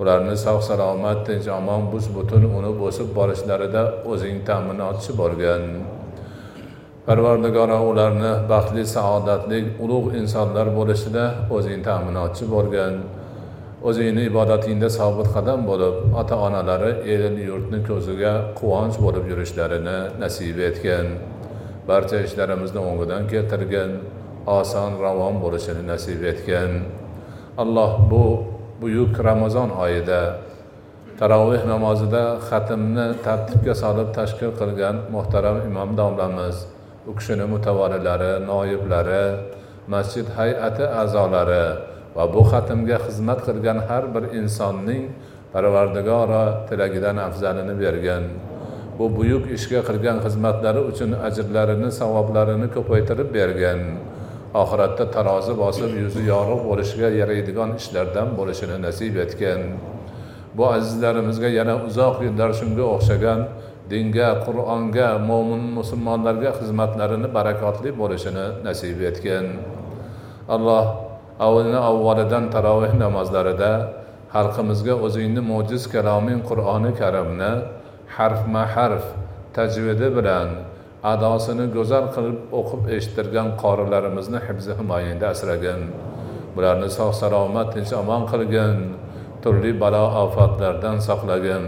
Ularni 0.00 0.36
sog' 0.44 0.62
salomat 0.68 1.18
tinch 1.26 1.48
omon 1.58 1.82
bus 1.92 2.06
butun 2.16 2.44
unib 2.58 2.78
o'sib 2.88 3.08
borishlarida 3.18 3.82
o'zing 4.12 4.36
ta'minotchi 4.48 5.12
bo'lgin. 5.20 5.64
Parvardigoro 7.06 7.78
ularni 7.90 8.32
baxtli 8.52 8.84
saodatli 8.96 9.60
ulug' 9.84 10.12
insonlar 10.20 10.66
bo'lishida 10.78 11.24
o'zing 11.56 11.80
ta'minotchi 11.88 12.44
bo'lgin. 12.54 12.94
O'zingni 13.88 14.22
ibodatingda 14.28 14.88
sobit 14.98 15.28
qadam 15.34 15.60
bo'lib 15.70 15.94
ota 16.20 16.36
onalari 16.46 16.92
el 17.14 17.36
yurtni 17.48 17.80
ko'ziga 17.88 18.32
quvonch 18.58 18.96
bo'lib 19.04 19.24
yurishlarini 19.32 19.98
nasib 20.22 20.58
etgin 20.68 21.06
barcha 21.88 22.18
ishlarimizni 22.26 22.80
o'ngidan 22.90 23.22
keltirgin 23.32 23.90
oson 24.58 24.90
ravon 25.04 25.34
bo'lishini 25.44 25.82
nasib 25.92 26.20
etgin 26.32 26.70
alloh 27.62 27.92
bu 28.10 28.24
buyuk 28.80 29.12
ramazon 29.28 29.70
oyida 29.84 30.22
taroveh 31.20 31.62
namozida 31.72 32.24
xatmni 32.48 33.06
tartibga 33.26 33.74
solib 33.82 34.08
tashkil 34.18 34.52
qilgan 34.60 34.96
muhtaram 35.14 35.56
imom 35.68 35.90
domlamiz 36.00 36.56
u 37.08 37.12
kishini 37.18 37.46
mutavolilari 37.54 38.32
noiblari 38.50 39.26
masjid 39.94 40.26
hay'ati 40.38 40.84
a'zolari 41.02 41.66
va 42.20 42.26
bu 42.34 42.42
xatmga 42.50 42.98
xizmat 43.06 43.40
qilgan 43.46 43.78
har 43.88 44.04
bir 44.14 44.24
insonning 44.40 45.04
parvardigoro 45.52 46.44
tilagidan 46.68 47.16
afzalini 47.28 47.74
bergan. 47.82 48.24
Bu 48.98 49.06
buyuk 49.16 49.44
ishga 49.56 49.80
qilgan 49.88 50.18
xizmatlari 50.24 50.80
uchun 50.90 51.10
ajrlarini 51.28 51.90
savoblarini 52.00 52.68
ko'paytirib 52.76 53.28
bergan. 53.38 53.80
Oxiratda 54.62 55.04
tarozi 55.16 55.54
bosib 55.62 55.90
yuzi 56.02 56.22
yorug' 56.32 56.62
bo'lishiga 56.68 57.08
yaraydigan 57.20 57.70
ishlardan 57.80 58.28
bo'lishini 58.38 58.76
nasib 58.86 59.16
etgan. 59.24 59.60
Bu 60.56 60.64
azizlarimizga 60.76 61.48
yana 61.58 61.74
uzoq 61.88 62.16
yillar 62.26 62.50
shunga 62.60 62.84
o'xshagan 62.94 63.40
dinga 63.92 64.30
qur'onga 64.46 65.08
mo'min 65.30 65.62
musulmonlarga 65.78 66.50
xizmatlarini 66.60 67.28
barakotli 67.36 67.90
bo'lishini 68.00 68.46
nasib 68.66 68.98
etgan. 69.10 69.46
Alloh 70.54 71.09
avvalini 71.44 71.80
avvalidan 71.90 72.44
taroveh 72.54 72.92
namozlarida 73.04 73.72
xalqimizga 74.34 74.94
o'zingni 75.06 75.42
mo'jiz 75.52 75.82
kaloming 75.94 76.40
qur'oni 76.48 76.90
karimni 77.00 77.52
harfma 78.16 78.62
harf 78.74 79.04
tajvidi 79.56 80.08
bilan 80.16 80.48
adosini 81.12 81.66
go'zal 81.76 82.06
qilib 82.14 82.38
o'qib 82.58 82.82
eshittirgan 82.96 83.48
qorilarimizni 83.62 84.40
hibzi 84.46 84.72
himoyangda 84.78 85.26
asragin. 85.34 85.80
Bularni 86.54 86.88
sog' 86.98 87.14
salomat 87.22 87.68
tinch 87.74 87.92
omon 88.02 88.22
qilgin 88.32 88.76
turli 89.42 89.72
balo 89.82 90.04
ofatlardan 90.24 90.96
saqlagin. 91.08 91.64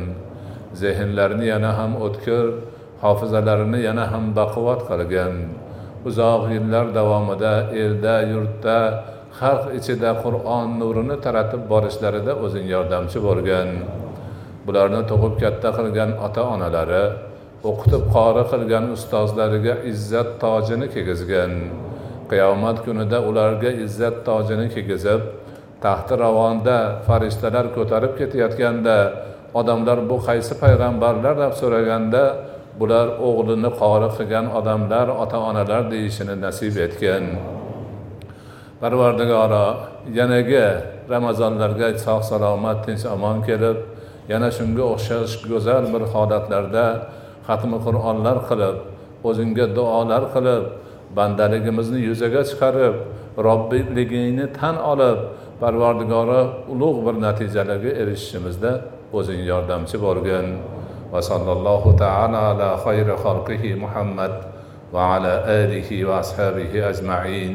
Zehnlarini 0.80 1.46
yana 1.52 1.70
ham 1.78 1.92
o'tkir 2.06 2.44
hofizalarini 3.02 3.80
yana 3.88 4.04
ham 4.12 4.24
baquvvat 4.38 4.80
qilgin. 4.90 5.34
Uzoq 6.08 6.42
yillar 6.54 6.86
davomida 6.98 7.54
elda 7.82 8.16
yurtda 8.32 8.78
xalq 9.42 9.64
ichida 9.78 10.10
qur'on 10.24 10.68
nurini 10.80 11.16
taratib 11.24 11.62
borishlarida 11.72 12.32
o'zing 12.44 12.66
yordamchi 12.74 13.18
bo'lgin. 13.26 13.68
Bularni 14.66 15.02
tug'ib 15.10 15.34
katta 15.42 15.70
qilgan 15.78 16.10
ota 16.26 16.42
onalari 16.54 17.04
o'qitib 17.70 18.02
qori 18.14 18.42
qilgan 18.52 18.84
ustozlariga 18.96 19.74
izzat 19.92 20.28
tojini 20.42 20.86
kiygizgin 20.94 21.52
qiyomat 22.30 22.76
kunida 22.84 23.18
ularga 23.28 23.70
izzat 23.84 24.16
tojini 24.28 24.66
kiygizib 24.74 25.22
taxti 25.84 26.14
ravonda 26.24 26.78
farishtalar 27.06 27.66
ko'tarib 27.76 28.12
ketayotganda 28.20 28.98
odamlar 29.60 29.98
bu 30.10 30.16
qaysi 30.28 30.54
payg'ambarlar 30.62 31.34
deb 31.42 31.52
so'raganda 31.60 32.22
bular 32.80 33.06
o'g'lini 33.28 33.70
qori 33.80 34.08
qilgan 34.16 34.46
odamlar 34.58 35.06
ota 35.22 35.38
onalar 35.48 35.82
deyishini 35.92 36.34
nasib 36.44 36.74
etgin. 36.86 37.24
Parvardigoro 38.82 39.66
yanagi 40.18 40.66
ramazonlarga 41.12 41.88
sog' 42.04 42.24
salomat 42.30 42.78
tinch 42.84 43.04
omon 43.14 43.38
kelib 43.48 43.78
yana 44.32 44.48
shunga 44.56 44.84
o'xshash 44.94 45.34
go'zal 45.50 45.84
bir 45.94 46.02
holatlarda 46.12 46.86
xatmi 47.48 47.78
qur'onlar 47.86 48.36
qilib 48.48 48.76
o'zingga 49.28 49.66
duolar 49.76 50.22
qilib 50.34 50.64
bandaligimizni 51.18 52.00
yuzaga 52.08 52.42
chiqarib 52.50 52.94
robbligingni 53.46 54.46
tan 54.58 54.76
olib 54.92 55.18
parvardigori 55.62 56.42
ulug' 56.72 56.98
bir 57.06 57.14
natijalarga 57.26 57.92
erishishimizda 58.02 58.72
o'zing 59.18 59.40
yordamchi 59.50 59.96
bo'lgin. 60.06 60.46
Va 61.12 61.20
sallallohu 61.30 61.90
taala 62.02 62.38
ala 62.50 62.68
xayri 62.84 63.14
xalqihi 63.24 63.70
muhammad 63.84 64.34
va 64.94 65.02
ala 65.14 65.34
alihi 65.60 66.04
va 66.08 66.14
ashabihi 66.24 66.84
ajmain. 66.90 67.54